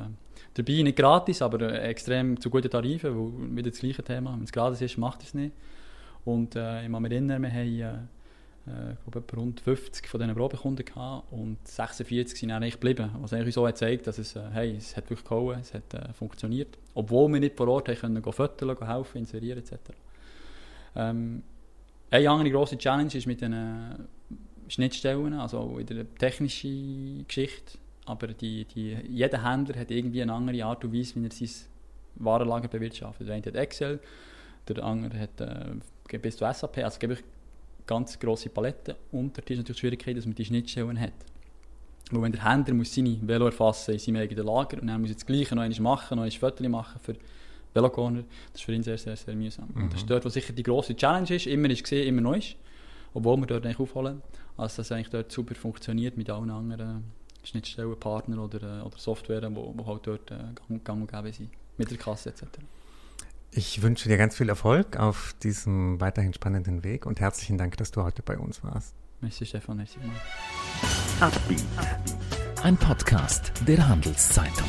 dabei, 0.54 0.82
nicht 0.82 0.96
gratis, 0.96 1.42
aber 1.42 1.60
äh, 1.60 1.88
extrem 1.90 2.40
zu 2.40 2.48
guten 2.48 2.70
Tarifen, 2.70 3.14
weil 3.14 3.56
wieder 3.56 3.70
das 3.70 3.80
gleiche 3.80 4.02
Thema, 4.02 4.32
wenn 4.32 4.44
es 4.44 4.52
gratis 4.52 4.80
ist, 4.80 4.96
macht 4.96 5.22
es 5.22 5.34
nicht. 5.34 5.52
Und 6.24 6.56
äh, 6.56 6.86
ich 6.86 6.90
kann 6.90 7.02
mich 7.02 7.12
erinnern, 7.12 7.42
wir 7.42 7.50
haben 7.50 8.08
äh, 8.66 8.92
ich 8.92 9.12
glaube, 9.12 9.36
rund 9.36 9.60
50 9.60 10.06
von 10.08 10.20
diesen 10.20 10.34
Probekunden 10.34 10.84
gehabt 10.84 11.30
und 11.32 11.56
46 11.64 12.38
sind 12.38 12.50
eigentlich 12.50 12.74
geblieben. 12.74 13.10
Was 13.20 13.32
eigentlich 13.32 13.54
so 13.54 13.64
gezeigt, 13.64 14.06
dass 14.06 14.18
es, 14.18 14.36
äh, 14.36 14.42
hey, 14.52 14.76
es 14.76 14.96
hat 14.96 15.10
wirklich 15.10 15.24
gehauen, 15.24 15.58
es 15.60 15.74
hat 15.74 15.92
äh, 15.94 16.12
funktioniert. 16.12 16.78
Obwohl 16.94 17.30
wir 17.32 17.40
nicht 17.40 17.56
vor 17.56 17.68
Ort 17.68 17.88
haben 17.88 17.96
können, 17.96 18.22
gehen 18.22 18.50
gehen 18.56 18.86
helfen, 18.86 19.18
inserieren 19.18 19.58
etc. 19.58 19.74
Ähm, 20.96 21.42
eine 22.10 22.30
andere 22.30 22.50
grosse 22.50 22.76
Challenge 22.76 23.14
ist 23.14 23.26
mit 23.26 23.40
den 23.40 23.52
äh, 23.52 23.96
Schnittstellen, 24.68 25.34
also 25.34 25.78
in 25.78 25.86
der 25.86 26.14
technischen 26.16 27.24
Geschichte. 27.26 27.78
Aber 28.06 28.28
die, 28.28 28.64
die, 28.64 28.96
jeder 29.08 29.48
Händler 29.48 29.78
hat 29.78 29.90
irgendwie 29.90 30.22
eine 30.22 30.32
andere 30.32 30.64
Art 30.64 30.84
und 30.84 30.92
Weise, 30.92 31.14
wie 31.16 31.26
er 31.26 31.30
sein 31.30 31.50
Warenlager 32.16 32.68
bewirtschaftet. 32.68 33.28
Der 33.28 33.36
eine 33.36 33.44
hat 33.44 33.54
Excel, 33.54 34.00
der 34.68 34.82
andere 34.82 35.18
hat 35.18 35.40
äh, 35.40 36.18
bis 36.18 36.36
zu 36.36 36.52
SAP. 36.52 36.78
Also 36.78 36.98
ganz 37.86 38.18
grosse 38.18 38.48
Palette. 38.48 38.96
Und 39.12 39.36
dort 39.36 39.50
ist 39.50 39.58
natürlich 39.58 39.76
die 39.76 39.80
Schwierigkeit, 39.80 40.16
dass 40.16 40.26
man 40.26 40.34
die 40.34 40.44
Schnittstellen 40.44 41.00
hat. 41.00 41.12
Weil 42.10 42.22
wenn 42.22 42.32
der 42.32 42.44
Händler 42.44 42.74
muss 42.74 42.94
seine 42.94 43.16
Velo 43.22 43.46
erfassen 43.46 43.92
in 43.92 43.98
seinem 43.98 44.16
eigenen 44.16 44.46
Lager 44.46 44.80
und 44.80 44.88
er 44.88 44.98
muss 44.98 45.10
jetzt 45.10 45.22
das 45.22 45.26
Gleiche 45.26 45.54
noch 45.54 45.62
einmal 45.62 45.80
machen, 45.80 46.16
noch 46.16 46.24
ein 46.24 46.30
Foto 46.30 46.68
machen 46.68 47.00
für 47.00 47.14
Velocorner, 47.72 48.24
das 48.52 48.60
ist 48.60 48.64
für 48.64 48.72
ihn 48.72 48.82
sehr, 48.82 48.98
sehr, 48.98 49.16
sehr 49.16 49.34
mühsam. 49.34 49.68
Mhm. 49.74 49.82
Und 49.84 49.92
das 49.92 50.00
ist 50.00 50.10
dort, 50.10 50.24
wo 50.24 50.28
sicher 50.28 50.52
die 50.52 50.62
grosse 50.62 50.96
Challenge 50.96 51.34
ist, 51.34 51.46
immer 51.46 51.70
ist 51.70 51.82
gesehen, 51.82 52.08
immer 52.08 52.20
neu 52.20 52.38
ist, 52.38 52.56
obwohl 53.14 53.36
wir 53.38 53.46
dort 53.46 53.64
eigentlich 53.64 53.80
aufholen, 53.80 54.22
als 54.56 54.76
das 54.76 54.92
eigentlich 54.92 55.10
dort 55.10 55.30
super 55.30 55.54
funktioniert 55.54 56.16
mit 56.16 56.30
allen 56.30 56.50
anderen 56.50 57.04
Schnittstellen, 57.42 57.98
Partnern 57.98 58.38
oder, 58.38 58.80
äh, 58.80 58.82
oder 58.82 58.98
Software, 58.98 59.40
die 59.40 59.86
halt 59.86 60.06
dort 60.06 60.30
äh, 60.30 60.36
gang 60.84 61.02
und 61.02 61.10
gäbe 61.10 61.32
sind, 61.32 61.50
mit 61.78 61.90
der 61.90 61.98
Kasse 61.98 62.30
etc. 62.30 62.44
Ich 63.52 63.82
wünsche 63.82 64.08
dir 64.08 64.16
ganz 64.16 64.36
viel 64.36 64.48
Erfolg 64.48 64.96
auf 64.96 65.34
diesem 65.42 66.00
weiterhin 66.00 66.32
spannenden 66.32 66.84
Weg 66.84 67.06
und 67.06 67.18
herzlichen 67.20 67.58
Dank, 67.58 67.76
dass 67.78 67.90
du 67.90 68.02
heute 68.02 68.22
bei 68.22 68.38
uns 68.38 68.62
warst. 68.62 68.94
Merci 69.20 69.44
Stefan, 69.44 69.76
merci 69.76 69.98
Ein 72.62 72.76
Podcast 72.76 73.52
der 73.66 73.88
Handelszeitung. 73.88 74.68